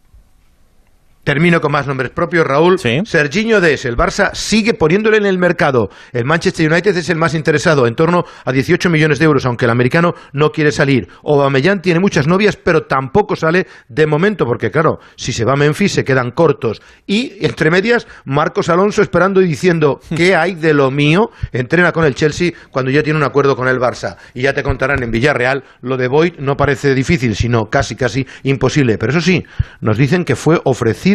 Termino 1.23 1.61
con 1.61 1.71
más 1.71 1.87
nombres 1.87 2.13
propios, 2.13 2.47
Raúl. 2.47 2.79
¿Sí? 2.79 3.01
Serginho 3.05 3.61
Des, 3.61 3.85
el 3.85 3.95
Barça 3.95 4.31
sigue 4.33 4.73
poniéndole 4.73 5.19
en 5.19 5.27
el 5.27 5.39
mercado. 5.39 5.91
El 6.13 6.25
Manchester 6.25 6.73
United 6.73 6.97
es 6.97 7.11
el 7.11 7.19
más 7.19 7.35
interesado, 7.35 7.87
en 7.87 7.95
torno 7.95 8.25
a 8.43 8.53
18 8.53 8.89
millones 8.89 9.19
de 9.19 9.27
euros, 9.27 9.45
aunque 9.45 9.67
el 9.67 9.71
americano 9.71 10.15
no 10.33 10.49
quiere 10.49 10.73
salir. 10.73 11.09
Aubameyang 11.23 11.83
tiene 11.83 12.01
muchas 12.01 12.27
novias, 12.27 12.57
pero 12.57 12.87
tampoco 12.87 13.37
sale 13.37 13.67
de 13.89 14.07
momento, 14.07 14.47
porque 14.47 14.71
claro, 14.71 14.99
si 15.15 15.35
se 15.35 15.45
va 15.45 15.53
a 15.53 15.57
Memphis 15.57 15.93
se 15.93 16.05
quedan 16.05 16.31
cortos. 16.31 16.81
Y, 17.07 17.45
entre 17.45 17.71
medias, 17.71 18.07
Marcos 18.25 18.71
Alonso 18.71 19.03
esperando 19.03 19.43
y 19.43 19.47
diciendo, 19.47 20.01
¿qué 20.17 20.35
hay 20.35 20.55
de 20.55 20.73
lo 20.73 20.91
mío? 20.91 21.29
Entrena 21.53 21.93
con 21.93 22.07
el 22.07 22.15
Chelsea 22.15 22.53
cuando 22.71 22.91
ya 22.91 23.03
tiene 23.03 23.19
un 23.19 23.25
acuerdo 23.25 23.57
con 23.57 23.69
el 23.69 23.79
Barça. 23.79 24.17
Y 24.33 24.43
ya 24.43 24.55
te 24.55 24.63
contarán 24.63 25.03
en 25.03 25.11
Villarreal, 25.11 25.65
lo 25.83 25.99
de 25.99 26.09
Boyd 26.09 26.39
no 26.39 26.57
parece 26.57 26.95
difícil, 26.95 27.37
sino 27.37 27.67
casi, 27.67 27.95
casi 27.95 28.27
imposible. 28.45 28.97
Pero 28.97 29.13
eso 29.13 29.21
sí, 29.21 29.45
nos 29.83 29.99
dicen 29.99 30.25
que 30.25 30.35
fue 30.35 30.59
ofrecido 30.65 31.10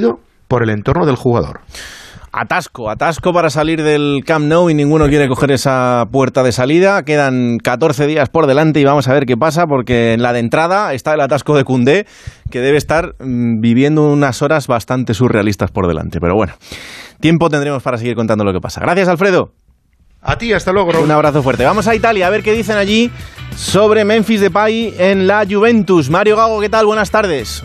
por 0.47 0.63
el 0.63 0.69
entorno 0.69 1.05
del 1.05 1.15
jugador. 1.15 1.61
Atasco, 2.37 2.89
atasco 2.89 3.31
para 3.31 3.49
salir 3.49 3.81
del 3.81 4.23
Camp 4.25 4.45
Nou 4.47 4.69
y 4.69 4.73
ninguno 4.73 5.07
quiere 5.07 5.29
coger 5.29 5.51
esa 5.51 6.03
puerta 6.11 6.43
de 6.43 6.51
salida. 6.51 7.03
Quedan 7.03 7.59
14 7.63 8.07
días 8.07 8.27
por 8.27 8.45
delante 8.45 8.81
y 8.81 8.83
vamos 8.83 9.07
a 9.07 9.13
ver 9.13 9.25
qué 9.25 9.37
pasa 9.37 9.67
porque 9.67 10.11
en 10.11 10.21
la 10.21 10.33
de 10.33 10.39
entrada 10.39 10.93
está 10.93 11.13
el 11.13 11.21
atasco 11.21 11.55
de 11.55 11.63
Cundé 11.63 12.05
que 12.51 12.59
debe 12.59 12.77
estar 12.77 13.15
mm, 13.19 13.61
viviendo 13.61 14.03
unas 14.03 14.41
horas 14.41 14.67
bastante 14.67 15.13
surrealistas 15.13 15.71
por 15.71 15.87
delante. 15.87 16.19
Pero 16.19 16.35
bueno, 16.35 16.51
tiempo 17.21 17.49
tendremos 17.49 17.81
para 17.81 17.97
seguir 17.97 18.15
contando 18.15 18.43
lo 18.43 18.51
que 18.51 18.59
pasa. 18.59 18.81
Gracias, 18.81 19.07
Alfredo. 19.07 19.53
A 20.21 20.37
ti, 20.37 20.51
hasta 20.51 20.73
luego. 20.73 20.91
Un 21.01 21.11
abrazo 21.11 21.41
fuerte. 21.41 21.63
Vamos 21.63 21.87
a 21.87 21.95
Italia 21.95 22.27
a 22.27 22.31
ver 22.31 22.43
qué 22.43 22.51
dicen 22.51 22.75
allí 22.75 23.11
sobre 23.55 24.03
Memphis 24.03 24.41
Depay 24.41 24.93
en 24.97 25.25
la 25.25 25.45
Juventus. 25.49 26.09
Mario 26.09 26.35
Gago, 26.35 26.59
¿qué 26.59 26.67
tal? 26.67 26.85
Buenas 26.85 27.11
tardes. 27.11 27.63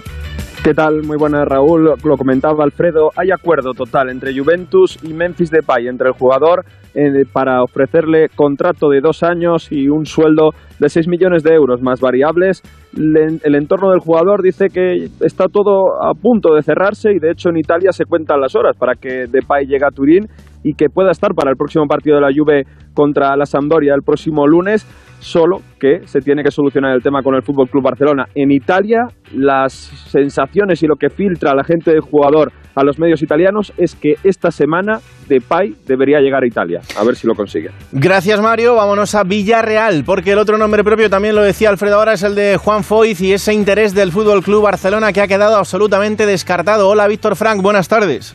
¿Qué 0.62 0.74
tal? 0.74 1.02
Muy 1.04 1.16
buenas, 1.16 1.48
Raúl. 1.48 1.94
Lo 2.04 2.16
comentaba 2.18 2.64
Alfredo. 2.64 3.12
Hay 3.16 3.30
acuerdo 3.30 3.72
total 3.72 4.10
entre 4.10 4.38
Juventus 4.38 4.98
y 5.02 5.14
Memphis 5.14 5.50
Depay, 5.50 5.88
entre 5.88 6.08
el 6.08 6.12
jugador, 6.12 6.66
eh, 6.94 7.24
para 7.32 7.62
ofrecerle 7.62 8.28
contrato 8.28 8.90
de 8.90 9.00
dos 9.00 9.22
años 9.22 9.72
y 9.72 9.88
un 9.88 10.04
sueldo 10.04 10.50
de 10.78 10.90
6 10.90 11.08
millones 11.08 11.42
de 11.44 11.54
euros 11.54 11.80
más 11.80 12.00
variables. 12.00 12.62
el 12.92 13.54
entorno 13.54 13.90
del 13.90 14.00
jugador 14.00 14.42
dice 14.42 14.66
que 14.68 15.08
está 15.20 15.46
todo 15.46 16.02
a 16.02 16.12
punto 16.12 16.54
de 16.54 16.62
cerrarse 16.62 17.12
y 17.12 17.20
de 17.20 17.30
hecho 17.30 17.48
en 17.48 17.56
Italia 17.56 17.92
se 17.92 18.04
cuentan 18.04 18.40
las 18.40 18.54
horas 18.54 18.76
para 18.76 18.96
que 18.96 19.26
Depay 19.30 19.64
llegue 19.64 19.86
a 19.86 19.94
Turín 19.94 20.26
y 20.62 20.74
que 20.74 20.90
pueda 20.90 21.10
estar 21.10 21.32
para 21.34 21.50
el 21.50 21.56
próximo 21.56 21.86
partido 21.86 22.16
de 22.16 22.22
la 22.22 22.34
Juve 22.36 22.64
contra 22.92 23.34
la 23.36 23.46
Sampdoria 23.46 23.94
el 23.94 24.02
próximo 24.02 24.46
lunes, 24.46 24.84
solo 25.20 25.58
que 25.78 26.06
se 26.06 26.20
tiene 26.20 26.42
que 26.42 26.50
solucionar 26.50 26.94
el 26.94 27.02
tema 27.02 27.22
con 27.22 27.34
el 27.34 27.42
Fútbol 27.42 27.68
Club 27.68 27.84
Barcelona. 27.84 28.26
En 28.34 28.50
Italia, 28.50 29.06
las 29.32 29.72
sensaciones 29.72 30.82
y 30.82 30.86
lo 30.86 30.96
que 30.96 31.10
filtra 31.10 31.54
la 31.54 31.62
gente 31.62 31.92
del 31.92 32.00
jugador 32.00 32.52
a 32.74 32.84
los 32.84 32.98
medios 32.98 33.22
italianos 33.22 33.72
es 33.76 33.94
que 33.94 34.14
esta 34.24 34.50
semana 34.50 35.00
Depay 35.28 35.74
debería 35.86 36.20
llegar 36.20 36.42
a 36.42 36.46
Italia. 36.46 36.80
A 36.98 37.04
ver 37.04 37.16
si 37.16 37.26
lo 37.26 37.34
consigue. 37.34 37.70
Gracias, 37.92 38.40
Mario. 38.40 38.74
Vámonos 38.74 39.14
a 39.14 39.24
Villarreal, 39.24 40.04
porque 40.04 40.32
el 40.32 40.38
otro 40.38 40.58
nombre 40.58 40.82
propio, 40.82 41.10
también 41.10 41.34
lo 41.34 41.42
decía 41.42 41.68
Alfredo 41.68 41.96
ahora, 41.96 42.14
es 42.14 42.22
el 42.22 42.34
de 42.34 42.56
Juan 42.56 42.84
Foyz 42.84 43.20
y 43.20 43.32
ese 43.32 43.52
interés 43.52 43.94
del 43.94 44.12
Fútbol 44.12 44.42
Club 44.42 44.62
Barcelona 44.62 45.12
que 45.12 45.20
ha 45.20 45.28
quedado 45.28 45.56
absolutamente 45.56 46.26
descartado. 46.26 46.88
Hola, 46.88 47.06
Víctor 47.06 47.36
Frank, 47.36 47.62
buenas 47.62 47.88
tardes. 47.88 48.34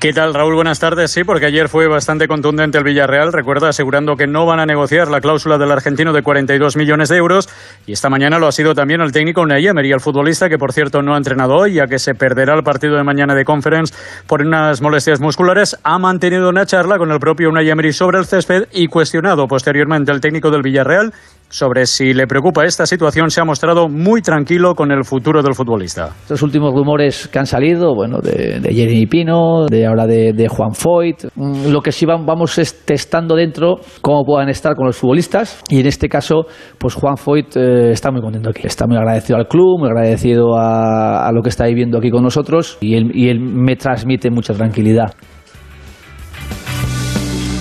¿Qué 0.00 0.14
tal, 0.14 0.32
Raúl? 0.32 0.54
Buenas 0.54 0.78
tardes. 0.78 1.10
Sí, 1.10 1.24
porque 1.24 1.44
ayer 1.44 1.68
fue 1.68 1.86
bastante 1.86 2.26
contundente 2.26 2.78
el 2.78 2.84
Villarreal, 2.84 3.34
recuerda, 3.34 3.68
asegurando 3.68 4.16
que 4.16 4.26
no 4.26 4.46
van 4.46 4.58
a 4.58 4.64
negociar 4.64 5.08
la 5.08 5.20
cláusula 5.20 5.58
del 5.58 5.70
argentino 5.70 6.14
de 6.14 6.22
42 6.22 6.74
millones 6.78 7.10
de 7.10 7.18
euros. 7.18 7.50
Y 7.86 7.92
esta 7.92 8.08
mañana 8.08 8.38
lo 8.38 8.46
ha 8.46 8.52
sido 8.52 8.74
también 8.74 9.02
el 9.02 9.12
técnico 9.12 9.42
Unai 9.42 9.66
Emery, 9.66 9.92
el 9.92 10.00
futbolista 10.00 10.48
que, 10.48 10.56
por 10.56 10.72
cierto, 10.72 11.02
no 11.02 11.12
ha 11.12 11.18
entrenado 11.18 11.54
hoy, 11.54 11.74
ya 11.74 11.86
que 11.86 11.98
se 11.98 12.14
perderá 12.14 12.54
el 12.54 12.62
partido 12.62 12.96
de 12.96 13.04
mañana 13.04 13.34
de 13.34 13.44
Conference 13.44 13.94
por 14.26 14.40
unas 14.40 14.80
molestias 14.80 15.20
musculares. 15.20 15.76
Ha 15.82 15.98
mantenido 15.98 16.48
una 16.48 16.64
charla 16.64 16.96
con 16.96 17.12
el 17.12 17.20
propio 17.20 17.50
Unai 17.50 17.68
Emery 17.68 17.92
sobre 17.92 18.20
el 18.20 18.24
césped 18.24 18.68
y 18.72 18.86
cuestionado 18.86 19.46
posteriormente 19.48 20.12
el 20.12 20.22
técnico 20.22 20.50
del 20.50 20.62
Villarreal 20.62 21.12
sobre 21.50 21.86
si 21.86 22.14
le 22.14 22.26
preocupa 22.26 22.64
esta 22.64 22.86
situación, 22.86 23.30
se 23.30 23.40
ha 23.40 23.44
mostrado 23.44 23.88
muy 23.88 24.22
tranquilo 24.22 24.74
con 24.74 24.90
el 24.92 25.04
futuro 25.04 25.42
del 25.42 25.54
futbolista. 25.54 26.10
Estos 26.22 26.42
últimos 26.42 26.72
rumores 26.72 27.28
que 27.28 27.38
han 27.38 27.46
salido, 27.46 27.94
bueno, 27.94 28.20
de, 28.20 28.60
de 28.60 28.72
Jeremy 28.72 29.06
Pino, 29.06 29.66
de 29.66 29.86
ahora 29.86 30.06
de, 30.06 30.48
Juan 30.48 30.72
Foyt, 30.72 31.24
mm, 31.34 31.70
lo 31.70 31.80
que 31.80 31.92
sí 31.92 32.06
vamos 32.06 32.56
es 32.58 32.84
testando 32.84 33.34
dentro 33.34 33.76
cómo 34.00 34.24
puedan 34.24 34.48
estar 34.48 34.74
con 34.74 34.86
los 34.86 34.96
futbolistas 34.96 35.60
y 35.68 35.80
en 35.80 35.86
este 35.86 36.08
caso, 36.08 36.46
pues 36.78 36.94
Juan 36.94 37.16
Foyt 37.16 37.56
eh, 37.56 37.90
está 37.90 38.10
muy 38.10 38.22
contento 38.22 38.50
aquí, 38.50 38.62
está 38.64 38.86
muy 38.86 38.96
agradecido 38.96 39.38
al 39.38 39.48
club, 39.48 39.80
muy 39.80 39.88
agradecido 39.88 40.56
a, 40.56 41.30
lo 41.32 41.42
que 41.42 41.48
está 41.48 41.66
viviendo 41.66 41.98
aquí 41.98 42.10
con 42.10 42.22
nosotros 42.22 42.78
y 42.80 42.94
él 42.94 43.40
me 43.40 43.76
transmite 43.76 44.30
mucha 44.30 44.54
tranquilidad. 44.54 45.14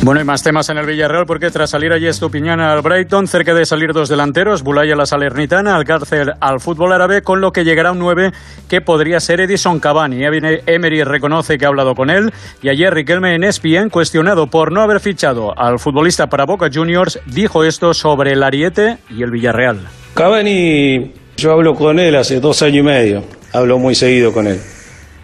Bueno, 0.02 0.22
y 0.22 0.24
más 0.24 0.42
temas 0.42 0.70
en 0.70 0.78
el 0.78 0.86
Villarreal 0.86 1.26
porque 1.26 1.52
tras 1.52 1.72
salir 1.72 1.92
allí 1.92 2.08
Estupiñana 2.08 2.72
al 2.72 2.82
Brighton, 2.82 3.28
cerca 3.28 3.54
de 3.54 3.66
salir 3.66 3.92
dos 3.92 4.08
delanteros, 4.08 4.64
Bulaya 4.64 4.96
la 4.96 5.06
Salernitana, 5.06 5.76
al 5.76 5.84
cárcel 5.84 6.32
al 6.40 6.62
fútbol 6.62 6.94
árabe, 6.94 7.22
con 7.22 7.42
lo 7.42 7.52
que 7.52 7.66
llegará 7.66 7.92
un 7.92 8.00
9 8.00 8.32
que 8.70 8.80
podría 8.80 9.20
ser 9.20 9.42
Edison 9.42 9.82
Cavani. 9.82 10.24
Emery 10.24 11.04
reconoce 11.04 11.58
que 11.58 11.66
ha 11.66 11.68
hablado 11.68 11.96
con 11.96 12.10
él 12.10 12.32
y 12.62 12.70
ayer 12.70 12.94
Riquelme 12.94 13.36
en 13.36 13.44
ESPN, 13.44 13.90
cuestionado 13.90 14.48
por 14.48 14.72
no 14.72 14.82
haber 14.82 15.02
fichado 15.02 15.54
al 15.60 15.80
futbolista 15.80 16.28
para 16.28 16.46
Boca 16.46 16.70
Juniors, 16.74 17.20
dijo 17.26 17.66
esto 17.66 17.94
sobre 17.94 18.32
el 18.32 18.42
Ariete 18.42 19.00
y 19.10 19.22
el 19.22 19.32
Villarreal. 19.32 19.80
Cavani, 20.14 21.12
yo 21.36 21.52
hablo 21.52 21.76
con 21.76 22.00
él 22.00 22.16
hace 22.16 22.40
dos 22.40 22.62
años 22.62 22.78
y 22.78 22.84
medio, 22.84 23.24
hablo 23.52 23.78
muy 23.78 23.96
seguido 23.96 24.32
con 24.32 24.48
él. 24.48 24.62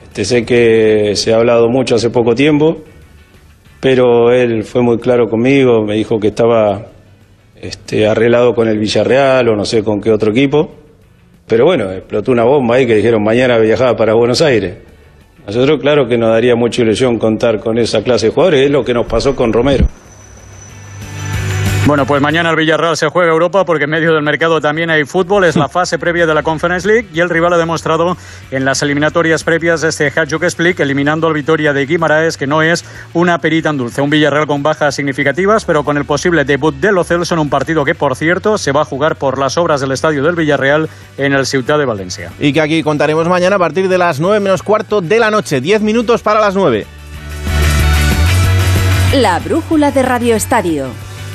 Este, 0.04 0.26
sé 0.26 0.46
que 0.46 1.14
se 1.16 1.34
ha 1.34 1.38
hablado 1.38 1.70
mucho 1.70 1.96
hace 1.96 2.10
poco 2.10 2.36
tiempo 2.36 2.84
pero 3.86 4.32
él 4.32 4.63
fue 4.63 4.82
muy 4.82 4.98
claro 4.98 5.30
conmigo, 5.30 5.84
me 5.84 5.93
dijo 5.93 6.19
que 6.19 6.30
estaba 6.30 6.88
este, 7.56 8.08
arreglado 8.08 8.56
con 8.56 8.67
el 8.67 8.80
Villarreal 8.80 9.48
o 9.50 9.56
no 9.56 9.63
sé 9.63 9.84
con 9.84 10.02
qué 10.02 10.10
otro 10.10 10.32
equipo, 10.32 10.71
pero 11.45 11.65
bueno, 11.65 11.91
explotó 11.91 12.32
una 12.32 12.45
bomba 12.45 12.78
ahí 12.78 12.88
que 12.88 12.95
dijeron 12.95 13.21
mañana 13.24 13.60
viajaba 13.60 13.95
para 13.95 14.15
Buenos 14.15 14.41
Aires. 14.41 14.74
Nosotros 15.45 15.80
claro 15.80 16.08
que 16.08 16.17
nos 16.17 16.32
daría 16.32 16.56
mucha 16.56 16.82
ilusión 16.82 17.19
contar 17.19 17.60
con 17.60 17.78
esa 17.78 18.04
clase 18.04 18.26
de 18.26 18.34
jugadores, 18.34 18.62
es 18.62 18.71
lo 18.71 18.84
que 18.84 18.95
nos 18.95 19.06
pasó 19.06 19.36
con 19.36 19.54
Romero. 19.54 19.86
Bueno, 21.88 22.08
pues 22.08 22.19
mañana 22.19 22.50
el 22.50 22.56
Villarreal 22.56 22.98
se 22.98 23.10
juega 23.10 23.32
Europa 23.32 23.63
porque 23.63 23.84
en 23.84 23.91
medio 23.91 24.12
del 24.12 24.24
mercado 24.24 24.60
también 24.60 24.89
hay 24.89 25.06
fútbol. 25.06 25.43
Es 25.43 25.56
la 25.56 25.69
fase 25.69 26.00
previa 26.00 26.26
de 26.26 26.34
la 26.34 26.41
Conference 26.41 26.88
League 26.88 27.10
y 27.13 27.19
el 27.19 27.30
rival 27.30 27.54
ha 27.54 27.58
demostrado 27.60 28.17
en 28.50 28.65
las 28.65 28.82
eliminatorias 28.82 29.43
previas 29.43 29.82
de 29.82 29.89
este 29.89 30.08
Hajduk 30.08 30.43
Split, 30.45 30.80
eliminando 30.80 31.28
al 31.28 31.34
Vitoria 31.34 31.74
de 31.74 31.86
Guimaraes, 31.86 32.38
que 32.38 32.48
no 32.48 32.63
es 32.63 32.84
una 33.13 33.38
perita 33.38 33.69
en 33.69 33.78
dulce. 33.78 34.02
Un 34.02 34.10
Villarreal 34.10 34.48
con 34.48 34.63
bajas 34.63 34.95
significativas, 34.95 35.63
pero 35.63 35.84
con 35.84 35.98
el 35.98 36.06
posible 36.06 36.43
debut 36.43 36.74
de 36.74 36.91
Lo 36.91 37.04
Celso 37.04 37.36
en 37.36 37.39
un 37.39 37.52
partido 37.52 37.86
que, 37.86 37.93
por 37.93 38.15
cierto, 38.15 38.58
se 38.58 38.71
va 38.71 38.82
a 38.82 38.86
jugar 38.86 39.15
por 39.17 39.38
las 39.38 39.56
obras 39.56 39.80
del 39.80 39.91
estadio 39.91 40.24
del 40.24 40.36
Villarreal 40.36 40.89
en 41.19 41.34
el 41.34 41.45
Ciudad 41.45 41.78
de 41.78 41.86
Valencia. 41.86 42.32
Y 42.39 42.52
que 42.52 42.62
aquí 42.62 42.82
contaremos 42.82 43.30
mañana 43.30 43.58
a 43.58 43.60
partir 43.60 43.89
de 43.89 44.00
las 44.00 44.19
9 44.19 44.39
menos 44.39 44.63
cuarto 44.63 45.02
de 45.02 45.19
la 45.19 45.30
noche. 45.30 45.62
10 45.62 45.82
minutos 45.82 46.24
para 46.24 46.39
las 46.39 46.56
9. 46.56 46.88
La 49.13 49.38
brújula 49.38 49.91
de 49.91 50.02
Radio 50.02 50.36
Estadio. 50.36 50.88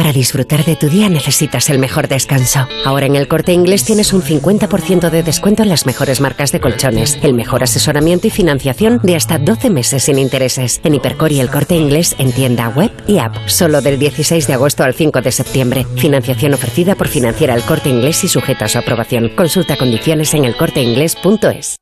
Para 0.00 0.12
disfrutar 0.12 0.64
de 0.64 0.76
tu 0.76 0.88
día 0.88 1.08
necesitas 1.08 1.68
el 1.68 1.78
mejor 1.78 2.08
descanso. 2.08 2.66
Ahora 2.84 3.06
en 3.06 3.16
el 3.16 3.28
corte 3.28 3.52
inglés 3.52 3.84
tienes 3.84 4.12
un 4.12 4.22
50% 4.22 5.10
de 5.10 5.22
descuento 5.22 5.62
en 5.62 5.68
las 5.68 5.84
mejores 5.84 6.20
marcas 6.20 6.52
de 6.52 6.60
colchones, 6.60 7.18
el 7.22 7.34
mejor 7.34 7.64
asesoramiento 7.64 8.28
y 8.28 8.30
financiación 8.30 9.00
de 9.02 9.16
hasta 9.16 9.38
12 9.38 9.68
meses 9.68 10.04
sin 10.04 10.18
intereses. 10.18 10.80
En 10.84 10.94
Hipercor 10.94 11.32
y 11.32 11.40
el 11.40 11.50
corte 11.50 11.76
inglés 11.76 12.14
en 12.18 12.32
tienda 12.32 12.68
web 12.68 12.90
y 13.08 13.18
app. 13.18 13.36
Solo 13.46 13.80
del 13.80 13.98
16 13.98 14.46
de 14.46 14.54
agosto 14.54 14.84
al 14.84 14.94
5 14.94 15.22
de 15.22 15.32
septiembre. 15.32 15.86
Financiación 15.96 16.54
ofrecida 16.54 16.94
por 16.94 17.08
Financiera 17.08 17.54
el 17.54 17.62
corte 17.62 17.90
inglés 17.90 18.22
y 18.22 18.28
sujeta 18.28 18.66
a 18.66 18.68
su 18.68 18.78
aprobación. 18.78 19.30
Consulta 19.36 19.76
condiciones 19.76 20.32
en 20.34 20.44
elcorteinglés.es. 20.44 21.79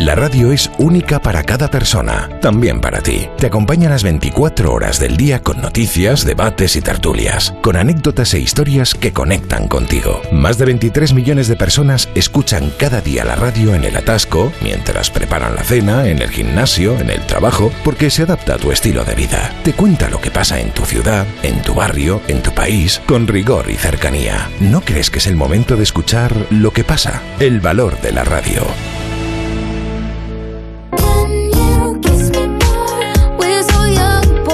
La 0.00 0.14
radio 0.14 0.50
es 0.50 0.70
única 0.78 1.20
para 1.20 1.42
cada 1.42 1.68
persona, 1.68 2.30
también 2.40 2.80
para 2.80 3.02
ti. 3.02 3.28
Te 3.36 3.48
acompaña 3.48 3.90
las 3.90 4.02
24 4.02 4.72
horas 4.72 4.98
del 4.98 5.18
día 5.18 5.42
con 5.42 5.60
noticias, 5.60 6.24
debates 6.24 6.74
y 6.76 6.80
tertulias, 6.80 7.52
con 7.60 7.76
anécdotas 7.76 8.32
e 8.32 8.40
historias 8.40 8.94
que 8.94 9.12
conectan 9.12 9.68
contigo. 9.68 10.22
Más 10.32 10.56
de 10.56 10.64
23 10.64 11.12
millones 11.12 11.48
de 11.48 11.56
personas 11.56 12.08
escuchan 12.14 12.72
cada 12.78 13.02
día 13.02 13.26
la 13.26 13.36
radio 13.36 13.74
en 13.74 13.84
el 13.84 13.94
atasco, 13.94 14.50
mientras 14.62 15.10
preparan 15.10 15.54
la 15.54 15.64
cena, 15.64 16.08
en 16.08 16.22
el 16.22 16.30
gimnasio, 16.30 16.98
en 16.98 17.10
el 17.10 17.20
trabajo, 17.26 17.70
porque 17.84 18.08
se 18.08 18.22
adapta 18.22 18.54
a 18.54 18.58
tu 18.58 18.72
estilo 18.72 19.04
de 19.04 19.14
vida. 19.14 19.52
Te 19.64 19.74
cuenta 19.74 20.08
lo 20.08 20.18
que 20.18 20.30
pasa 20.30 20.60
en 20.60 20.70
tu 20.70 20.86
ciudad, 20.86 21.26
en 21.42 21.60
tu 21.60 21.74
barrio, 21.74 22.22
en 22.26 22.42
tu 22.42 22.52
país, 22.52 23.02
con 23.04 23.26
rigor 23.26 23.70
y 23.70 23.74
cercanía. 23.74 24.48
¿No 24.60 24.80
crees 24.80 25.10
que 25.10 25.18
es 25.18 25.26
el 25.26 25.36
momento 25.36 25.76
de 25.76 25.82
escuchar 25.82 26.34
lo 26.48 26.72
que 26.72 26.84
pasa? 26.84 27.20
El 27.38 27.60
valor 27.60 28.00
de 28.00 28.12
la 28.12 28.24
radio. 28.24 28.62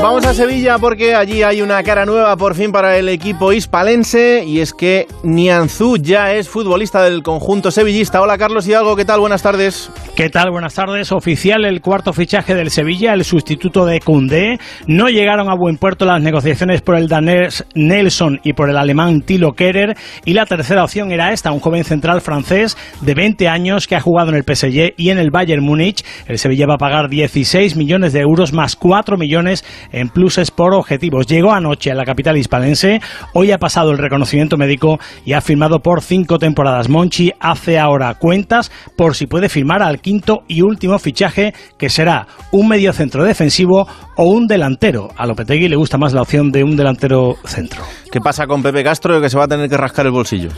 Vamos 0.03 0.27
a 0.27 0.35
Sevilla 0.35 0.77
porque 0.79 1.15
allí 1.15 1.43
hay 1.43 1.63
una 1.63 1.83
cara 1.83 2.05
nueva 2.05 2.37
por 2.37 2.55
fin 2.55 2.71
para 2.71 2.99
el 2.99 3.09
equipo 3.09 3.55
hispalense 3.55 4.45
y 4.47 4.61
es 4.61 4.75
que 4.75 5.07
Nianzú 5.23 5.97
ya 5.97 6.35
es 6.35 6.51
futbolista 6.51 7.03
del 7.03 7.23
conjunto 7.23 7.71
sevillista. 7.71 8.21
Hola 8.21 8.37
Carlos 8.37 8.69
Hidalgo, 8.69 8.95
¿qué 8.95 9.07
tal? 9.07 9.21
Buenas 9.21 9.43
tardes. 9.43 9.91
¿Qué 10.15 10.29
tal? 10.29 10.51
Buenas 10.51 10.75
tardes. 10.75 11.13
Oficial 11.13 11.65
el 11.65 11.81
cuarto 11.81 12.13
fichaje 12.13 12.55
del 12.55 12.71
Sevilla, 12.71 13.15
el 13.15 13.25
sustituto 13.25 13.85
de 13.87 14.01
Koundé. 14.01 14.59
No 14.87 15.09
llegaron 15.09 15.51
a 15.51 15.57
buen 15.57 15.79
puerto 15.79 16.05
las 16.05 16.23
negociaciones 16.23 16.83
por 16.83 16.97
el 16.97 17.09
danés 17.09 17.65
Nelson 17.75 18.41
y 18.45 18.53
por 18.53 18.69
el 18.71 18.77
alemán 18.77 19.23
Tilo 19.23 19.53
Kerer 19.53 19.97
y 20.25 20.35
la 20.35 20.45
tercera 20.45 20.85
opción 20.85 21.11
era 21.11 21.33
esta, 21.33 21.53
un 21.53 21.61
joven 21.61 21.85
central 21.85 22.21
francés 22.21 22.77
de 23.01 23.15
20 23.15 23.49
años 23.49 23.87
que 23.87 23.97
ha 23.97 24.01
jugado 24.01 24.29
en 24.29 24.37
el 24.37 24.45
PSG 24.45 24.95
y 24.97 25.11
en 25.11 25.19
el 25.19 25.31
Bayern 25.31 25.65
Múnich. 25.65 26.05
El 26.27 26.39
Sevilla 26.39 26.67
va 26.67 26.75
a 26.75 26.79
pagar 26.79 27.09
16 27.09 27.77
millones 27.77 28.13
de 28.13 28.21
euros 28.21 28.53
más 28.53 28.77
4 28.77 29.17
millones 29.17 29.65
en 29.93 30.09
pluses 30.09 30.51
por 30.51 30.75
objetivos. 30.75 31.27
Llegó 31.27 31.53
anoche 31.53 31.91
a 31.91 31.95
la 31.95 32.05
capital 32.05 32.37
hispalense, 32.37 33.01
hoy 33.35 33.53
ha 33.53 33.59
pasado 33.59 33.91
el 33.91 33.99
reconocimiento 33.99 34.57
médico 34.57 34.99
y 35.25 35.33
ha 35.33 35.41
firmado 35.41 35.81
por 35.81 36.03
cinco 36.03 36.39
temporadas. 36.39 36.89
Monchi 36.89 37.33
hace 37.41 37.79
ahora 37.79 38.15
cuentas 38.15 38.71
por 38.97 39.15
si 39.15 39.27
puede 39.27 39.49
firmar 39.49 39.83
al 39.83 40.01
quinto 40.01 40.45
y 40.49 40.63
último 40.63 40.99
fichaje, 40.99 41.55
que 41.79 41.91
será 41.91 42.27
un 42.53 42.69
mediocentro 42.69 43.25
defensivo 43.25 43.87
o 44.17 44.25
un 44.25 44.47
delantero. 44.47 45.09
A 45.17 45.27
Lopetegui 45.27 45.69
le 45.69 45.77
gusta 45.77 45.99
más 45.99 46.13
la 46.13 46.23
opción 46.23 46.51
de 46.51 46.65
un 46.65 46.77
delantero 46.77 47.37
centro. 47.45 47.83
¿Qué 48.11 48.21
pasa 48.21 48.47
con 48.47 48.63
Pepe 48.63 48.83
Castro 48.83 49.21
que 49.21 49.29
se 49.29 49.39
va 49.39 49.45
a 49.45 49.49
tener 49.49 49.69
que 49.69 49.77
rascar 49.77 50.07
el 50.07 50.13
bolsillo? 50.13 50.51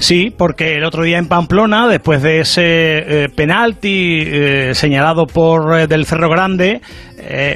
Sí, 0.00 0.32
porque 0.34 0.76
el 0.76 0.84
otro 0.84 1.04
día 1.04 1.18
en 1.18 1.28
Pamplona, 1.28 1.86
después 1.86 2.22
de 2.22 2.40
ese 2.40 2.62
eh, 2.64 3.28
penalti 3.28 4.22
eh, 4.24 4.74
señalado 4.74 5.26
por 5.26 5.78
eh, 5.78 5.86
del 5.86 6.06
Cerro 6.06 6.30
Grande, 6.30 6.80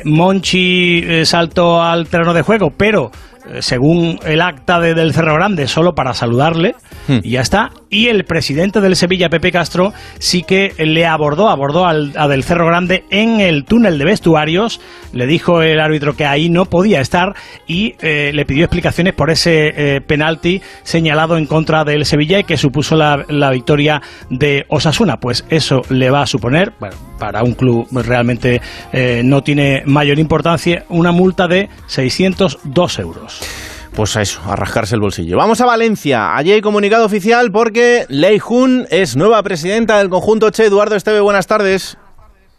Monchi 0.04 1.24
saltó 1.24 1.83
al 1.83 2.07
terreno 2.07 2.35
de 2.35 2.42
juego, 2.42 2.70
pero 2.76 3.11
según 3.61 4.18
el 4.24 4.40
acta 4.40 4.80
de, 4.80 4.94
del 4.94 5.12
Cerro 5.12 5.35
Grande, 5.35 5.68
solo 5.68 5.94
para 5.94 6.14
saludarle, 6.14 6.74
y 7.09 7.30
ya 7.30 7.40
está. 7.40 7.70
Y 7.90 8.09
el 8.09 8.24
presidente 8.24 8.80
del 8.80 8.96
Sevilla, 8.96 9.28
Pepe 9.28 9.52
Castro, 9.52 9.92
sí 10.18 10.42
que 10.42 10.72
le 10.78 11.07
abordó, 11.07 11.48
abordó 11.48 11.87
al, 11.87 12.12
a 12.16 12.26
del 12.28 12.42
Cerro 12.42 12.66
Grande 12.66 13.04
en 13.11 13.40
el 13.40 13.64
túnel 13.64 13.98
de 13.98 14.04
vestuarios, 14.04 14.80
le 15.12 15.26
dijo 15.26 15.62
el 15.62 15.80
árbitro 15.80 16.16
que 16.16 16.26
ahí 16.26 16.48
no 16.48 16.64
podía 16.64 17.00
estar 17.00 17.35
y 17.66 17.94
eh, 18.00 18.33
le 18.35 18.44
pidió 18.44 18.64
explicaciones 18.64 19.14
por 19.14 19.30
ese 19.30 19.96
eh, 19.96 20.00
penalti 20.00 20.61
señalado 20.83 21.37
en 21.37 21.46
contra 21.46 21.85
del 21.85 22.04
Sevilla 22.04 22.38
y 22.40 22.44
que 22.44 22.57
supuso 22.57 22.96
la, 22.96 23.24
la 23.28 23.50
victoria 23.50 24.02
de 24.30 24.64
Osasuna. 24.68 25.18
Pues 25.18 25.44
eso 25.50 25.83
le 25.90 26.11
va 26.11 26.22
a 26.22 26.26
suponer, 26.26 26.72
bueno, 26.80 26.96
para 27.18 27.42
un 27.42 27.54
club 27.54 27.87
realmente 27.92 28.61
eh, 28.92 29.22
no 29.24 29.42
tiene 29.42 29.83
mayor 29.87 30.18
importancia, 30.18 30.85
una 30.88 31.12
multa 31.12 31.46
de 31.48 31.68
602 31.87 32.98
euros. 32.98 33.34
Pues 33.94 34.16
a 34.16 34.23
eso, 34.23 34.40
a 34.51 34.57
rascarse 34.57 34.97
el 34.97 35.01
bolsillo. 35.01 35.37
Vamos 35.37 35.61
a 35.61 35.66
Valencia. 35.66 36.35
Allí 36.35 36.51
hay 36.51 36.61
comunicado 36.61 37.07
oficial 37.07 37.51
porque 37.53 38.07
Lei 38.09 38.40
Jun 38.40 38.87
es 38.90 39.16
nueva 39.16 39.40
presidenta 39.44 39.99
del 39.99 40.09
conjunto 40.09 40.51
Che. 40.51 40.66
Eduardo 40.66 40.97
Esteve, 40.97 41.20
buenas 41.20 41.47
tardes. 41.47 41.97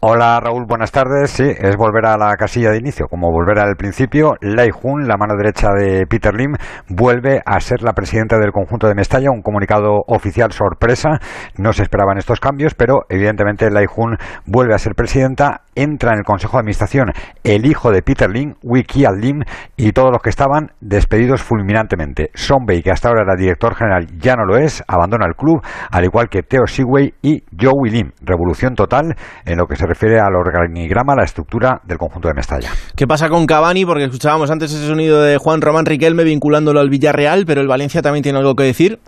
Hola 0.07 0.39
Raúl, 0.39 0.65
buenas 0.67 0.91
tardes. 0.91 1.31
Sí, 1.31 1.43
es 1.43 1.75
volver 1.77 2.05
a 2.05 2.15
la 2.15 2.35
casilla 2.35 2.69
de 2.69 2.77
inicio, 2.77 3.07
como 3.09 3.31
volver 3.31 3.57
al 3.57 3.75
principio. 3.75 4.35
Lei 4.39 4.69
Jun, 4.69 5.07
la 5.07 5.17
mano 5.17 5.33
derecha 5.35 5.69
de 5.75 6.05
Peter 6.05 6.33
Lim, 6.33 6.53
vuelve 6.87 7.41
a 7.43 7.59
ser 7.59 7.81
la 7.81 7.93
presidenta 7.93 8.37
del 8.37 8.51
conjunto 8.51 8.87
de 8.87 8.93
Mestalla. 8.93 9.31
Un 9.31 9.41
comunicado 9.41 10.03
oficial 10.05 10.51
sorpresa. 10.51 11.17
No 11.57 11.73
se 11.73 11.81
esperaban 11.81 12.19
estos 12.19 12.39
cambios, 12.39 12.75
pero 12.75 13.05
evidentemente 13.09 13.71
Lei 13.71 13.87
Jun 13.87 14.17
vuelve 14.45 14.75
a 14.75 14.77
ser 14.77 14.93
presidenta. 14.93 15.61
Entra 15.75 16.11
en 16.13 16.19
el 16.19 16.23
consejo 16.23 16.53
de 16.53 16.59
administración 16.61 17.11
el 17.43 17.65
hijo 17.65 17.91
de 17.91 18.01
Peter 18.01 18.29
Lim, 18.29 18.55
Wiki 18.63 19.05
Lim, 19.19 19.41
y 19.77 19.91
todos 19.91 20.09
los 20.11 20.21
que 20.21 20.29
estaban 20.29 20.71
despedidos 20.79 21.41
fulminantemente. 21.41 22.31
Sonbei, 22.33 22.81
que 22.81 22.91
hasta 22.91 23.09
ahora 23.09 23.23
era 23.23 23.35
director 23.35 23.75
general, 23.75 24.07
ya 24.17 24.35
no 24.35 24.45
lo 24.45 24.57
es, 24.57 24.83
abandona 24.87 25.25
el 25.27 25.35
club, 25.35 25.61
al 25.91 26.05
igual 26.05 26.29
que 26.29 26.41
Theo 26.43 26.65
Sigway 26.65 27.13
y 27.21 27.43
Joey 27.59 27.91
Lim. 27.91 28.11
Revolución 28.21 28.75
total 28.75 29.15
en 29.45 29.57
lo 29.57 29.67
que 29.67 29.75
se 29.75 29.85
refiere 29.85 30.19
al 30.19 30.35
organigrama, 30.35 31.15
la 31.15 31.23
estructura 31.23 31.81
del 31.83 31.97
conjunto 31.97 32.27
de 32.27 32.33
Mestalla. 32.33 32.69
¿Qué 32.95 33.07
pasa 33.07 33.29
con 33.29 33.45
Cavani? 33.45 33.85
Porque 33.85 34.05
escuchábamos 34.05 34.49
antes 34.51 34.71
ese 34.71 34.87
sonido 34.87 35.21
de 35.21 35.37
Juan 35.37 35.61
Román 35.61 35.85
Riquelme 35.85 36.23
vinculándolo 36.23 36.79
al 36.79 36.89
Villarreal, 36.89 37.45
pero 37.45 37.61
el 37.61 37.67
Valencia 37.67 38.01
también 38.01 38.23
tiene 38.23 38.39
algo 38.39 38.55
que 38.55 38.63
decir. 38.63 38.99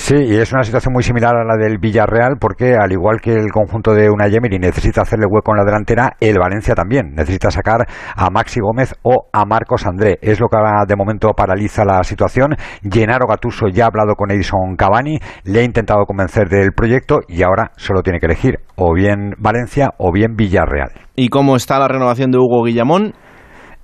Sí, 0.00 0.14
y 0.14 0.36
es 0.36 0.52
una 0.52 0.62
situación 0.62 0.94
muy 0.94 1.02
similar 1.02 1.34
a 1.34 1.44
la 1.44 1.56
del 1.56 1.78
Villarreal 1.78 2.36
porque 2.40 2.76
al 2.76 2.92
igual 2.92 3.20
que 3.20 3.32
el 3.32 3.50
conjunto 3.50 3.92
de 3.92 4.08
una 4.08 4.28
Yemiri 4.28 4.58
necesita 4.58 5.02
hacerle 5.02 5.26
hueco 5.28 5.50
en 5.50 5.58
la 5.58 5.64
delantera, 5.64 6.16
el 6.20 6.38
Valencia 6.38 6.74
también 6.74 7.14
necesita 7.14 7.50
sacar 7.50 7.84
a 8.16 8.30
Maxi 8.30 8.60
Gómez 8.60 8.94
o 9.02 9.26
a 9.32 9.44
Marcos 9.44 9.86
André. 9.86 10.18
Es 10.22 10.38
lo 10.40 10.46
que 10.48 10.56
de 10.86 10.96
momento 10.96 11.32
paraliza 11.32 11.84
la 11.84 12.02
situación. 12.04 12.54
Gennaro 12.80 13.26
Gatuso 13.26 13.66
ya 13.66 13.84
ha 13.84 13.86
hablado 13.88 14.14
con 14.14 14.30
Edison 14.30 14.76
Cavani, 14.76 15.18
le 15.44 15.60
ha 15.60 15.64
intentado 15.64 16.06
convencer 16.06 16.48
del 16.48 16.72
proyecto 16.72 17.18
y 17.26 17.42
ahora 17.42 17.72
solo 17.76 18.00
tiene 18.00 18.20
que 18.20 18.26
elegir 18.26 18.60
o 18.76 18.94
bien 18.94 19.32
Valencia 19.36 19.90
o 19.98 20.12
bien 20.12 20.36
Villarreal. 20.36 20.92
¿Y 21.16 21.28
cómo 21.28 21.56
está 21.56 21.80
la 21.80 21.88
renovación 21.88 22.30
de 22.30 22.38
Hugo 22.38 22.62
Guillamón? 22.62 23.14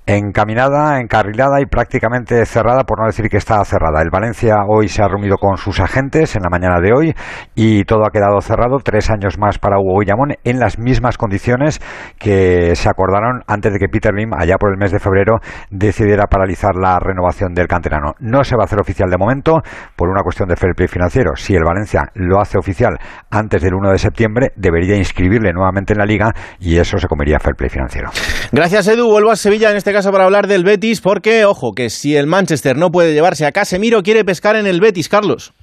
Encaminada, 0.07 0.99
encarrilada 0.99 1.59
y 1.61 1.65
prácticamente 1.65 2.45
cerrada, 2.45 2.83
por 2.83 2.99
no 2.99 3.07
decir 3.07 3.27
que 3.27 3.37
está 3.37 3.63
cerrada. 3.65 4.01
El 4.01 4.11
Valencia 4.11 4.57
hoy 4.67 4.87
se 4.87 5.01
ha 5.01 5.07
reunido 5.07 5.37
con 5.37 5.57
sus 5.57 5.79
agentes 5.79 6.35
en 6.35 6.43
la 6.43 6.49
mañana 6.49 6.79
de 6.79 6.93
hoy 6.93 7.15
y 7.55 7.83
todo 7.85 8.05
ha 8.05 8.11
quedado 8.11 8.39
cerrado. 8.41 8.77
Tres 8.83 9.09
años 9.09 9.39
más 9.39 9.57
para 9.57 9.79
Hugo 9.79 9.99
Guillamón 9.99 10.35
en 10.43 10.59
las 10.59 10.77
mismas 10.77 11.17
condiciones 11.17 11.81
que 12.19 12.75
se 12.75 12.87
acordaron 12.87 13.41
antes 13.47 13.73
de 13.73 13.79
que 13.79 13.87
Peter 13.87 14.13
Lim, 14.13 14.33
allá 14.33 14.57
por 14.59 14.71
el 14.71 14.77
mes 14.77 14.91
de 14.91 14.99
febrero, 14.99 15.39
decidiera 15.71 16.27
paralizar 16.27 16.75
la 16.75 16.99
renovación 16.99 17.53
del 17.53 17.67
canterano. 17.67 18.13
No 18.19 18.43
se 18.43 18.55
va 18.55 18.63
a 18.63 18.65
hacer 18.65 18.79
oficial 18.79 19.09
de 19.09 19.17
momento 19.17 19.61
por 19.95 20.09
una 20.09 20.21
cuestión 20.21 20.49
de 20.49 20.55
fair 20.55 20.75
play 20.75 20.87
financiero. 20.87 21.35
Si 21.35 21.55
el 21.55 21.63
Valencia 21.63 22.11
lo 22.13 22.39
hace 22.39 22.59
oficial 22.59 22.97
antes 23.31 23.61
del 23.61 23.73
1 23.73 23.91
de 23.91 23.97
septiembre, 23.97 24.51
debería 24.55 24.95
inscribirle 24.95 25.51
nuevamente 25.51 25.93
en 25.93 25.99
la 25.99 26.05
liga 26.05 26.31
y 26.59 26.77
eso 26.77 26.97
se 26.97 27.07
comería 27.07 27.39
fair 27.39 27.55
play 27.55 27.69
financiero. 27.69 28.11
Gracias, 28.51 28.87
Edu. 28.87 29.09
Vuelvo 29.09 29.31
a 29.31 29.35
Sevilla 29.35 29.71
en 29.71 29.77
este 29.77 29.94
caso 29.95 30.11
para 30.11 30.25
hablar 30.25 30.47
del 30.47 30.63
Betis, 30.63 31.01
porque, 31.01 31.45
ojo, 31.45 31.73
que 31.73 31.89
si 31.89 32.15
el 32.15 32.27
Manchester 32.27 32.75
no 32.75 32.91
puede 32.91 33.13
llevarse 33.13 33.45
a 33.45 33.51
Casemiro, 33.51 34.03
quiere 34.03 34.25
pescar 34.25 34.55
en 34.57 34.67
el 34.67 34.81
Betis, 34.81 35.09
Carlos. 35.09 35.53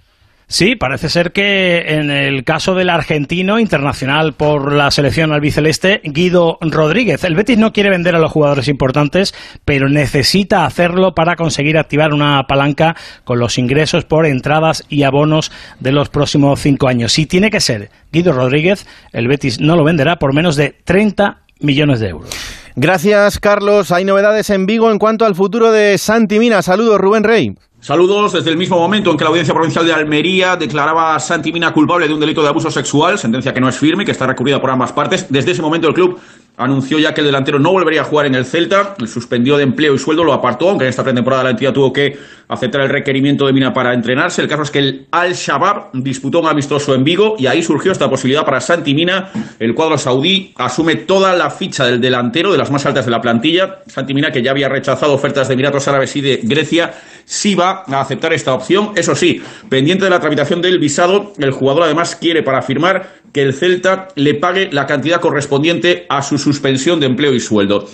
Sí, 0.46 0.74
parece 0.74 1.08
ser 1.08 1.32
que 1.32 1.96
en 1.96 2.10
el 2.10 2.44
caso 2.44 2.74
del 2.74 2.90
argentino 2.90 3.58
internacional 3.58 4.32
por 4.32 4.72
la 4.72 4.90
selección 4.90 5.32
albiceleste, 5.32 6.00
Guido 6.04 6.58
Rodríguez, 6.60 7.24
el 7.24 7.34
Betis 7.34 7.58
no 7.58 7.72
quiere 7.72 7.90
vender 7.90 8.16
a 8.16 8.18
los 8.18 8.32
jugadores 8.32 8.68
importantes, 8.68 9.34
pero 9.64 9.88
necesita 9.88 10.64
hacerlo 10.64 11.14
para 11.14 11.36
conseguir 11.36 11.78
activar 11.78 12.12
una 12.12 12.42
palanca 12.46 12.96
con 13.24 13.38
los 13.38 13.56
ingresos 13.58 14.04
por 14.04 14.26
entradas 14.26 14.84
y 14.88 15.04
abonos 15.04 15.52
de 15.80 15.92
los 15.92 16.08
próximos 16.08 16.60
cinco 16.60 16.88
años. 16.88 17.12
Si 17.12 17.26
tiene 17.26 17.50
que 17.50 17.60
ser 17.60 17.90
Guido 18.12 18.32
Rodríguez, 18.32 18.86
el 19.12 19.28
Betis 19.28 19.60
no 19.60 19.76
lo 19.76 19.84
venderá 19.84 20.16
por 20.16 20.34
menos 20.34 20.56
de 20.56 20.74
30 20.84 21.42
millones 21.60 22.00
de 22.00 22.08
euros. 22.08 22.61
Gracias, 22.74 23.38
Carlos. 23.38 23.92
Hay 23.92 24.04
novedades 24.04 24.48
en 24.48 24.64
Vigo 24.64 24.90
en 24.90 24.98
cuanto 24.98 25.26
al 25.26 25.34
futuro 25.34 25.70
de 25.70 25.98
Santi 25.98 26.38
Mina. 26.38 26.62
Saludos, 26.62 26.98
Rubén 26.98 27.22
Rey. 27.22 27.54
Saludos 27.80 28.32
desde 28.32 28.50
el 28.50 28.56
mismo 28.56 28.78
momento 28.78 29.10
en 29.10 29.16
que 29.16 29.24
la 29.24 29.30
Audiencia 29.30 29.52
Provincial 29.52 29.84
de 29.84 29.92
Almería 29.92 30.56
declaraba 30.56 31.14
a 31.14 31.20
Santi 31.20 31.52
Mina 31.52 31.74
culpable 31.74 32.06
de 32.06 32.14
un 32.14 32.20
delito 32.20 32.40
de 32.40 32.48
abuso 32.48 32.70
sexual, 32.70 33.18
sentencia 33.18 33.52
que 33.52 33.60
no 33.60 33.68
es 33.68 33.76
firme 33.76 34.04
que 34.04 34.12
está 34.12 34.26
recurrida 34.26 34.60
por 34.60 34.70
ambas 34.70 34.92
partes. 34.92 35.26
Desde 35.28 35.50
ese 35.50 35.60
momento 35.60 35.88
el 35.88 35.94
club 35.94 36.18
anunció 36.56 36.98
ya 36.98 37.12
que 37.12 37.20
el 37.20 37.26
delantero 37.26 37.58
no 37.58 37.72
volvería 37.72 38.02
a 38.02 38.04
jugar 38.04 38.26
en 38.26 38.36
el 38.36 38.46
Celta, 38.46 38.94
el 38.98 39.08
suspendió 39.08 39.56
de 39.56 39.64
empleo 39.64 39.94
y 39.94 39.98
sueldo, 39.98 40.22
lo 40.22 40.32
apartó, 40.32 40.70
aunque 40.70 40.84
en 40.84 40.90
esta 40.90 41.02
pretemporada 41.02 41.44
la 41.44 41.50
entidad 41.50 41.72
tuvo 41.72 41.92
que 41.92 42.16
aceptar 42.52 42.82
el 42.82 42.88
requerimiento 42.88 43.46
de 43.46 43.52
Mina 43.52 43.72
para 43.72 43.94
entrenarse. 43.94 44.42
El 44.42 44.48
caso 44.48 44.62
es 44.62 44.70
que 44.70 44.78
el 44.78 45.06
Al-Shabaab 45.10 45.90
disputó 45.94 46.40
un 46.40 46.48
amistoso 46.48 46.94
en 46.94 47.04
Vigo 47.04 47.36
y 47.38 47.46
ahí 47.46 47.62
surgió 47.62 47.92
esta 47.92 48.08
posibilidad 48.10 48.44
para 48.44 48.60
Santi 48.60 48.94
Mina. 48.94 49.30
El 49.58 49.74
cuadro 49.74 49.98
saudí 49.98 50.52
asume 50.56 50.96
toda 50.96 51.34
la 51.34 51.50
ficha 51.50 51.86
del 51.86 52.00
delantero 52.00 52.52
de 52.52 52.58
las 52.58 52.70
más 52.70 52.84
altas 52.86 53.04
de 53.04 53.10
la 53.10 53.20
plantilla. 53.20 53.78
Santi 53.86 54.14
Mina, 54.14 54.30
que 54.30 54.42
ya 54.42 54.50
había 54.50 54.68
rechazado 54.68 55.14
ofertas 55.14 55.48
de 55.48 55.54
Emiratos 55.54 55.88
Árabes 55.88 56.14
y 56.16 56.20
de 56.20 56.40
Grecia, 56.42 56.92
sí 57.24 57.54
va 57.54 57.84
a 57.86 58.00
aceptar 58.00 58.32
esta 58.32 58.54
opción. 58.54 58.92
Eso 58.96 59.14
sí, 59.14 59.42
pendiente 59.68 60.04
de 60.04 60.10
la 60.10 60.20
tramitación 60.20 60.60
del 60.60 60.78
visado, 60.78 61.32
el 61.38 61.50
jugador 61.50 61.84
además 61.84 62.16
quiere 62.16 62.42
para 62.42 62.62
firmar 62.62 63.22
que 63.32 63.42
el 63.42 63.54
Celta 63.54 64.08
le 64.14 64.34
pague 64.34 64.68
la 64.72 64.86
cantidad 64.86 65.20
correspondiente 65.20 66.06
a 66.08 66.22
su 66.22 66.38
suspensión 66.38 67.00
de 67.00 67.06
empleo 67.06 67.32
y 67.32 67.40
sueldo. 67.40 67.88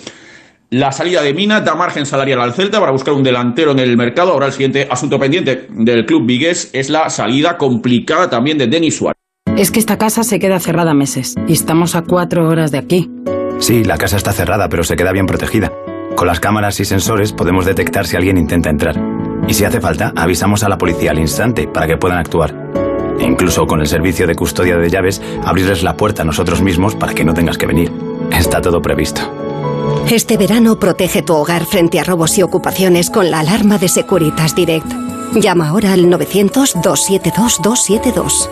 La 0.71 0.91
salida 0.91 1.23
de 1.23 1.33
Mina 1.33 1.61
da 1.61 1.73
margen 1.73 2.05
salarial 2.05 2.39
al 2.41 2.53
Celta 2.53 2.79
para 2.79 2.91
buscar 2.91 3.15
un 3.15 3.23
delantero 3.23 3.71
en 3.71 3.79
el 3.79 3.97
mercado. 3.97 4.33
Ahora 4.33 4.45
el 4.45 4.51
siguiente 4.51 4.87
asunto 4.87 5.17
pendiente 5.17 5.65
del 5.71 6.05
club 6.05 6.27
vigués 6.27 6.69
es 6.73 6.91
la 6.91 7.09
salida 7.09 7.57
complicada 7.57 8.29
también 8.29 8.59
de 8.59 8.67
Denis 8.67 8.97
Suárez. 8.97 9.17
Es 9.57 9.71
que 9.71 9.79
esta 9.79 9.97
casa 9.97 10.23
se 10.23 10.37
queda 10.37 10.59
cerrada 10.59 10.93
meses 10.93 11.33
y 11.47 11.53
estamos 11.53 11.95
a 11.95 12.03
cuatro 12.03 12.47
horas 12.47 12.69
de 12.71 12.77
aquí. 12.77 13.09
Sí, 13.57 13.83
la 13.83 13.97
casa 13.97 14.17
está 14.17 14.31
cerrada, 14.31 14.69
pero 14.69 14.83
se 14.83 14.95
queda 14.95 15.11
bien 15.11 15.25
protegida. 15.25 15.73
Con 16.15 16.27
las 16.27 16.39
cámaras 16.39 16.79
y 16.79 16.85
sensores 16.85 17.33
podemos 17.33 17.65
detectar 17.65 18.05
si 18.05 18.15
alguien 18.15 18.37
intenta 18.37 18.69
entrar. 18.69 18.95
Y 19.47 19.55
si 19.55 19.65
hace 19.65 19.81
falta, 19.81 20.13
avisamos 20.15 20.63
a 20.63 20.69
la 20.69 20.77
policía 20.77 21.09
al 21.09 21.19
instante 21.19 21.67
para 21.67 21.87
que 21.87 21.97
puedan 21.97 22.19
actuar. 22.19 22.53
E 23.19 23.25
incluso 23.25 23.65
con 23.65 23.81
el 23.81 23.87
servicio 23.87 24.27
de 24.27 24.35
custodia 24.35 24.77
de 24.77 24.89
llaves, 24.91 25.19
abrirles 25.43 25.81
la 25.81 25.97
puerta 25.97 26.21
a 26.21 26.25
nosotros 26.25 26.61
mismos 26.61 26.93
para 26.93 27.15
que 27.15 27.25
no 27.25 27.33
tengas 27.33 27.57
que 27.57 27.65
venir. 27.65 27.91
Está 28.31 28.61
todo 28.61 28.83
previsto. 28.83 29.48
Este 30.11 30.37
verano 30.37 30.79
protege 30.79 31.21
tu 31.21 31.35
hogar 31.35 31.67
frente 31.67 31.99
a 31.99 32.03
robos 32.03 32.35
y 32.39 32.41
ocupaciones 32.41 33.11
con 33.11 33.29
la 33.29 33.41
alarma 33.41 33.77
de 33.77 33.87
Securitas 33.87 34.55
Direct. 34.55 34.91
Llama 35.35 35.69
ahora 35.69 35.93
al 35.93 36.05
900-272-272. 36.05 38.49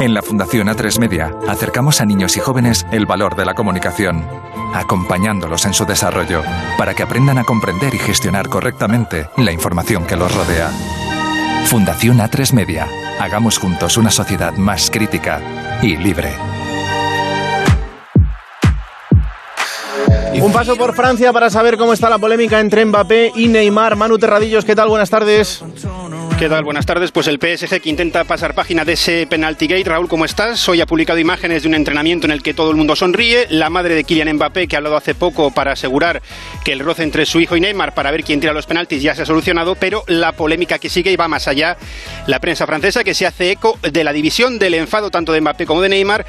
En 0.00 0.14
la 0.14 0.22
Fundación 0.22 0.66
A3 0.66 0.98
Media 0.98 1.32
acercamos 1.46 2.00
a 2.00 2.06
niños 2.06 2.36
y 2.36 2.40
jóvenes 2.40 2.84
el 2.90 3.06
valor 3.06 3.36
de 3.36 3.44
la 3.44 3.54
comunicación, 3.54 4.26
acompañándolos 4.74 5.64
en 5.64 5.72
su 5.72 5.84
desarrollo 5.84 6.42
para 6.76 6.94
que 6.94 7.04
aprendan 7.04 7.38
a 7.38 7.44
comprender 7.44 7.94
y 7.94 7.98
gestionar 7.98 8.48
correctamente 8.48 9.28
la 9.36 9.52
información 9.52 10.06
que 10.06 10.16
los 10.16 10.34
rodea. 10.34 10.72
Fundación 11.66 12.18
A3 12.18 12.52
Media. 12.52 12.88
Hagamos 13.20 13.58
juntos 13.58 13.96
una 13.96 14.10
sociedad 14.10 14.56
más 14.56 14.90
crítica 14.90 15.40
y 15.82 15.96
libre. 15.96 16.34
Un 20.40 20.52
paso 20.52 20.76
por 20.76 20.94
Francia 20.94 21.32
para 21.32 21.50
saber 21.50 21.76
cómo 21.76 21.92
está 21.92 22.10
la 22.10 22.18
polémica 22.18 22.60
entre 22.60 22.84
Mbappé 22.84 23.32
y 23.34 23.48
Neymar. 23.48 23.96
Manu 23.96 24.18
Terradillos, 24.18 24.64
¿qué 24.64 24.74
tal? 24.74 24.88
Buenas 24.88 25.10
tardes. 25.10 25.62
¿Qué 26.38 26.50
tal? 26.50 26.64
Buenas 26.64 26.84
tardes. 26.84 27.10
Pues 27.12 27.26
el 27.28 27.38
PSG 27.40 27.80
que 27.80 27.88
intenta 27.88 28.24
pasar 28.24 28.54
página 28.54 28.84
de 28.84 28.92
ese 28.92 29.26
penalty 29.26 29.66
gate. 29.66 29.84
Raúl, 29.88 30.06
¿cómo 30.08 30.26
estás? 30.26 30.68
Hoy 30.68 30.82
ha 30.82 30.86
publicado 30.86 31.18
imágenes 31.18 31.62
de 31.62 31.68
un 31.68 31.74
entrenamiento 31.74 32.26
en 32.26 32.32
el 32.32 32.42
que 32.42 32.52
todo 32.52 32.70
el 32.70 32.76
mundo 32.76 32.94
sonríe. 32.94 33.46
La 33.48 33.70
madre 33.70 33.94
de 33.94 34.04
Kylian 34.04 34.34
Mbappé, 34.34 34.68
que 34.68 34.76
ha 34.76 34.78
hablado 34.78 34.96
hace 34.96 35.14
poco 35.14 35.50
para 35.50 35.72
asegurar 35.72 36.20
que 36.62 36.72
el 36.72 36.80
roce 36.80 37.02
entre 37.02 37.24
su 37.24 37.40
hijo 37.40 37.56
y 37.56 37.60
Neymar 37.62 37.94
para 37.94 38.10
ver 38.10 38.22
quién 38.22 38.38
tira 38.38 38.52
los 38.52 38.66
penaltis 38.66 39.02
ya 39.02 39.14
se 39.14 39.22
ha 39.22 39.26
solucionado, 39.26 39.76
pero 39.76 40.04
la 40.08 40.32
polémica 40.32 40.78
que 40.78 40.90
sigue 40.90 41.10
y 41.10 41.16
va 41.16 41.26
más 41.26 41.48
allá. 41.48 41.78
La 42.26 42.38
prensa 42.38 42.66
francesa 42.66 43.02
que 43.02 43.14
se 43.14 43.26
hace 43.26 43.52
eco 43.52 43.78
de 43.80 44.04
la 44.04 44.12
división 44.12 44.58
del 44.58 44.74
enfado 44.74 45.10
tanto 45.10 45.32
de 45.32 45.40
Mbappé 45.40 45.64
como 45.64 45.80
de 45.80 45.88
Neymar 45.88 46.26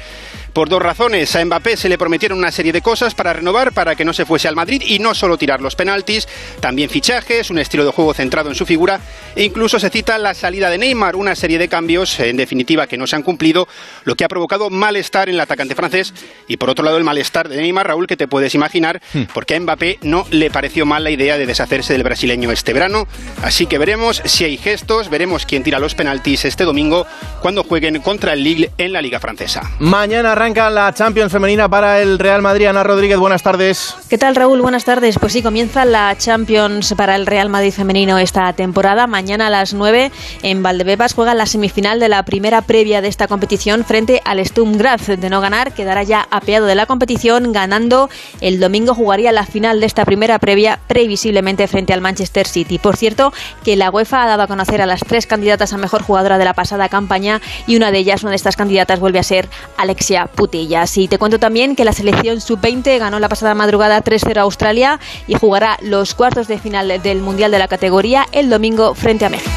por 0.52 0.68
dos 0.68 0.82
razones. 0.82 1.34
A 1.36 1.44
Mbappé 1.44 1.76
se 1.76 1.88
le 1.88 1.98
prometieron 1.98 2.38
una 2.38 2.52
serie 2.52 2.72
de 2.72 2.82
cosas 2.82 3.14
para 3.14 3.32
renovar, 3.32 3.72
para 3.72 3.94
que 3.94 4.04
no 4.04 4.12
se 4.12 4.24
fuese 4.24 4.48
al 4.48 4.56
Madrid 4.56 4.82
y 4.84 4.98
no 4.98 5.14
solo 5.14 5.38
tirar 5.38 5.60
los 5.60 5.76
penaltis, 5.76 6.28
también 6.60 6.90
fichajes, 6.90 7.50
un 7.50 7.58
estilo 7.58 7.84
de 7.84 7.92
juego 7.92 8.14
centrado 8.14 8.48
en 8.48 8.54
su 8.54 8.66
figura 8.66 9.00
e 9.36 9.44
incluso 9.44 9.78
se 9.78 9.90
cita 9.90 10.18
la 10.18 10.34
salida 10.34 10.70
de 10.70 10.78
Neymar, 10.78 11.16
una 11.16 11.34
serie 11.34 11.58
de 11.58 11.68
cambios 11.68 12.18
en 12.20 12.36
definitiva 12.36 12.86
que 12.86 12.96
no 12.96 13.06
se 13.06 13.16
han 13.16 13.22
cumplido, 13.22 13.68
lo 14.04 14.14
que 14.14 14.24
ha 14.24 14.28
provocado 14.28 14.70
malestar 14.70 15.28
en 15.28 15.36
el 15.36 15.40
atacante 15.40 15.74
francés 15.74 16.14
y 16.46 16.56
por 16.56 16.70
otro 16.70 16.84
lado 16.84 16.96
el 16.96 17.04
malestar 17.04 17.48
de 17.48 17.56
Neymar, 17.56 17.88
Raúl, 17.88 18.06
que 18.06 18.16
te 18.16 18.28
puedes 18.28 18.54
imaginar, 18.54 19.00
porque 19.34 19.54
a 19.54 19.60
Mbappé 19.60 19.98
no 20.02 20.26
le 20.30 20.50
pareció 20.50 20.86
mal 20.86 21.04
la 21.04 21.10
idea 21.10 21.38
de 21.38 21.46
deshacerse 21.46 21.92
del 21.92 22.02
brasileño 22.02 22.50
este 22.52 22.72
verano, 22.72 23.06
así 23.42 23.66
que 23.66 23.78
veremos 23.78 24.22
si 24.24 24.44
hay 24.44 24.56
gestos, 24.56 25.10
veremos 25.10 25.46
quién 25.46 25.62
tira 25.62 25.78
los 25.78 25.94
penaltis 25.94 26.44
este 26.44 26.64
domingo 26.64 27.06
cuando 27.40 27.64
jueguen 27.64 28.00
contra 28.00 28.32
el 28.32 28.42
Lille 28.42 28.70
en 28.78 28.92
la 28.92 29.02
Liga 29.02 29.20
Francesa. 29.20 29.70
Mañana 29.78 30.34
arranca 30.38 30.70
la 30.70 30.94
Champions 30.94 31.32
femenina 31.32 31.68
para 31.68 32.00
el 32.00 32.16
Real 32.16 32.42
Madrid. 32.42 32.66
Ana 32.66 32.84
Rodríguez, 32.84 33.18
buenas 33.18 33.42
tardes. 33.42 33.96
¿Qué 34.08 34.18
tal, 34.18 34.36
Raúl? 34.36 34.62
Buenas 34.62 34.84
tardes. 34.84 35.18
Pues 35.18 35.32
sí, 35.32 35.42
comienza 35.42 35.84
la 35.84 36.16
Champions 36.16 36.94
para 36.96 37.16
el 37.16 37.26
Real 37.26 37.48
Madrid 37.48 37.72
femenino 37.72 38.18
esta 38.18 38.52
temporada. 38.52 39.08
Mañana 39.08 39.48
a 39.48 39.50
las 39.50 39.74
9 39.74 40.12
en 40.44 40.62
Valdebebas 40.62 41.14
juega 41.14 41.34
la 41.34 41.46
semifinal 41.46 41.98
de 41.98 42.08
la 42.08 42.22
primera 42.22 42.62
previa 42.62 43.00
de 43.00 43.08
esta 43.08 43.26
competición 43.26 43.84
frente 43.84 44.22
al 44.24 44.38
Sturm 44.46 44.78
Graz. 44.78 45.08
De 45.08 45.28
no 45.28 45.40
ganar, 45.40 45.72
quedará 45.72 46.04
ya 46.04 46.28
apeado 46.30 46.66
de 46.66 46.76
la 46.76 46.86
competición. 46.86 47.52
Ganando, 47.52 48.08
el 48.40 48.60
domingo 48.60 48.94
jugaría 48.94 49.32
la 49.32 49.44
final 49.44 49.80
de 49.80 49.86
esta 49.86 50.04
primera 50.04 50.38
previa 50.38 50.78
previsiblemente 50.86 51.66
frente 51.66 51.92
al 51.92 52.00
Manchester 52.00 52.46
City. 52.46 52.78
Por 52.78 52.96
cierto, 52.96 53.32
que 53.64 53.74
la 53.74 53.90
UEFA 53.90 54.22
ha 54.22 54.26
dado 54.28 54.44
a 54.44 54.46
conocer 54.46 54.82
a 54.82 54.86
las 54.86 55.00
tres 55.00 55.26
candidatas 55.26 55.72
a 55.72 55.78
mejor 55.78 56.02
jugadora 56.02 56.38
de 56.38 56.44
la 56.44 56.54
pasada 56.54 56.88
campaña 56.88 57.40
y 57.66 57.74
una 57.74 57.90
de 57.90 57.98
ellas, 57.98 58.22
una 58.22 58.30
de 58.30 58.36
estas 58.36 58.54
candidatas, 58.54 59.00
vuelve 59.00 59.18
a 59.18 59.24
ser 59.24 59.48
Alexia 59.76 60.27
Putellas. 60.34 60.96
Y 60.96 61.08
te 61.08 61.18
cuento 61.18 61.38
también 61.38 61.76
que 61.76 61.84
la 61.84 61.92
selección 61.92 62.40
sub-20 62.40 62.98
ganó 62.98 63.18
la 63.18 63.28
pasada 63.28 63.54
madrugada 63.54 64.02
3-0 64.02 64.36
a 64.36 64.42
Australia 64.42 65.00
y 65.26 65.34
jugará 65.34 65.78
los 65.82 66.14
cuartos 66.14 66.48
de 66.48 66.58
final 66.58 67.00
del 67.02 67.20
Mundial 67.20 67.50
de 67.50 67.58
la 67.58 67.68
categoría 67.68 68.26
el 68.32 68.50
domingo 68.50 68.94
frente 68.94 69.24
a 69.24 69.28
México. 69.28 69.50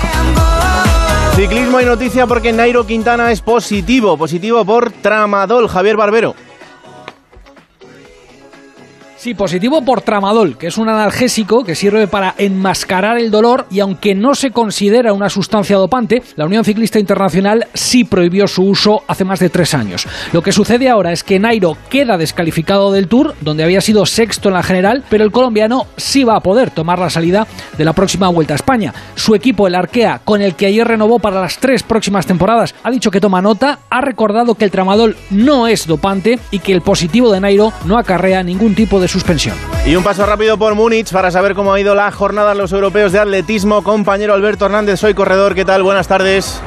Ciclismo 1.35 1.79
y 1.79 1.85
noticia 1.85 2.27
porque 2.27 2.51
Nairo 2.51 2.85
Quintana 2.85 3.31
es 3.31 3.41
positivo, 3.41 4.17
positivo 4.17 4.65
por 4.65 4.91
tramadol. 4.91 5.67
Javier 5.69 5.95
Barbero. 5.95 6.35
Sí, 9.21 9.35
positivo 9.35 9.83
por 9.83 10.01
tramadol, 10.01 10.57
que 10.57 10.65
es 10.65 10.79
un 10.79 10.89
analgésico 10.89 11.63
que 11.63 11.75
sirve 11.75 12.07
para 12.07 12.33
enmascarar 12.39 13.19
el 13.19 13.29
dolor 13.29 13.67
y 13.69 13.79
aunque 13.79 14.15
no 14.15 14.33
se 14.33 14.49
considera 14.49 15.13
una 15.13 15.29
sustancia 15.29 15.77
dopante, 15.77 16.23
la 16.37 16.47
Unión 16.47 16.65
Ciclista 16.65 16.97
Internacional 16.97 17.67
sí 17.75 18.03
prohibió 18.03 18.47
su 18.47 18.63
uso 18.63 19.03
hace 19.07 19.23
más 19.23 19.39
de 19.39 19.51
tres 19.51 19.75
años. 19.75 20.07
Lo 20.33 20.41
que 20.41 20.51
sucede 20.51 20.89
ahora 20.89 21.11
es 21.11 21.23
que 21.23 21.37
Nairo 21.37 21.77
queda 21.91 22.17
descalificado 22.17 22.91
del 22.91 23.07
Tour, 23.07 23.35
donde 23.41 23.63
había 23.63 23.79
sido 23.79 24.07
sexto 24.07 24.49
en 24.49 24.55
la 24.55 24.63
general, 24.63 25.03
pero 25.07 25.23
el 25.23 25.31
colombiano 25.31 25.85
sí 25.97 26.23
va 26.23 26.37
a 26.37 26.41
poder 26.41 26.71
tomar 26.71 26.97
la 26.97 27.11
salida 27.11 27.45
de 27.77 27.85
la 27.85 27.93
próxima 27.93 28.27
Vuelta 28.29 28.55
a 28.55 28.55
España. 28.55 28.91
Su 29.13 29.35
equipo, 29.35 29.67
el 29.67 29.75
Arkea, 29.75 30.21
con 30.25 30.41
el 30.41 30.55
que 30.55 30.65
ayer 30.65 30.87
renovó 30.87 31.19
para 31.19 31.41
las 31.41 31.59
tres 31.59 31.83
próximas 31.83 32.25
temporadas, 32.25 32.73
ha 32.81 32.89
dicho 32.89 33.11
que 33.11 33.21
toma 33.21 33.39
nota, 33.39 33.81
ha 33.91 34.01
recordado 34.01 34.55
que 34.55 34.65
el 34.65 34.71
tramadol 34.71 35.15
no 35.29 35.67
es 35.67 35.85
dopante 35.85 36.39
y 36.49 36.57
que 36.57 36.73
el 36.73 36.81
positivo 36.81 37.31
de 37.31 37.39
Nairo 37.39 37.71
no 37.85 37.99
acarrea 37.99 38.41
ningún 38.41 38.73
tipo 38.73 38.99
de 38.99 39.10
suspensión. 39.11 39.57
Y 39.85 39.95
un 39.95 40.03
paso 40.03 40.25
rápido 40.25 40.57
por 40.57 40.73
Múnich 40.73 41.11
para 41.11 41.29
saber 41.29 41.53
cómo 41.53 41.73
ha 41.73 41.79
ido 41.79 41.93
la 41.93 42.11
jornada 42.11 42.53
en 42.53 42.57
los 42.57 42.71
europeos 42.71 43.11
de 43.11 43.19
atletismo. 43.19 43.83
Compañero 43.83 44.33
Alberto 44.33 44.65
Hernández, 44.65 44.99
soy 44.99 45.13
corredor. 45.13 45.53
¿Qué 45.53 45.65
tal? 45.65 45.83
Buenas 45.83 46.07
tardes. 46.07 46.61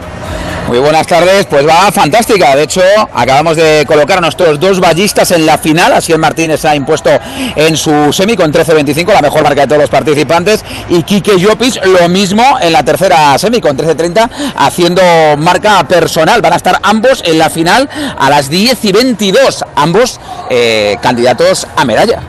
Muy 0.66 0.78
buenas 0.78 1.06
tardes, 1.06 1.44
pues 1.44 1.66
va 1.66 1.92
fantástica. 1.92 2.56
De 2.56 2.62
hecho, 2.62 2.80
acabamos 3.12 3.56
de 3.56 3.84
colocar 3.86 4.18
a 4.18 4.20
nuestros 4.22 4.58
dos 4.58 4.80
ballistas 4.80 5.30
en 5.30 5.44
la 5.44 5.58
final. 5.58 5.92
Así 5.92 6.12
el 6.12 6.18
Martínez 6.18 6.64
ha 6.64 6.74
impuesto 6.74 7.10
en 7.54 7.76
su 7.76 8.12
semi 8.12 8.34
con 8.34 8.50
13.25, 8.50 9.12
la 9.12 9.20
mejor 9.20 9.42
marca 9.42 9.62
de 9.62 9.66
todos 9.66 9.82
los 9.82 9.90
participantes. 9.90 10.64
Y 10.88 11.02
Quique 11.02 11.38
Llopis 11.38 11.78
lo 11.84 12.08
mismo 12.08 12.58
en 12.60 12.72
la 12.72 12.82
tercera 12.82 13.36
semi 13.38 13.60
con 13.60 13.76
13.30, 13.76 14.30
haciendo 14.56 15.02
marca 15.36 15.86
personal. 15.86 16.40
Van 16.40 16.54
a 16.54 16.56
estar 16.56 16.78
ambos 16.82 17.22
en 17.26 17.38
la 17.38 17.50
final 17.50 17.88
a 18.18 18.30
las 18.30 18.48
10 18.48 18.84
y 18.86 18.92
22, 18.92 19.64
ambos 19.76 20.18
eh, 20.48 20.96
candidatos 21.02 21.66
a 21.76 21.84
medalla. 21.84 22.22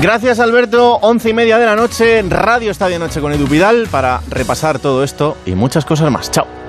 Gracias 0.00 0.40
Alberto, 0.40 0.98
once 1.02 1.30
y 1.30 1.32
media 1.32 1.58
de 1.58 1.66
la 1.66 1.76
noche, 1.76 2.22
Radio 2.28 2.70
Estadio 2.70 2.98
Noche 2.98 3.20
con 3.20 3.32
Edu 3.32 3.46
Pidal 3.46 3.86
para 3.90 4.20
repasar 4.28 4.80
todo 4.80 5.04
esto 5.04 5.36
y 5.46 5.52
muchas 5.52 5.84
cosas 5.84 6.10
más. 6.10 6.30
Chao. 6.30 6.63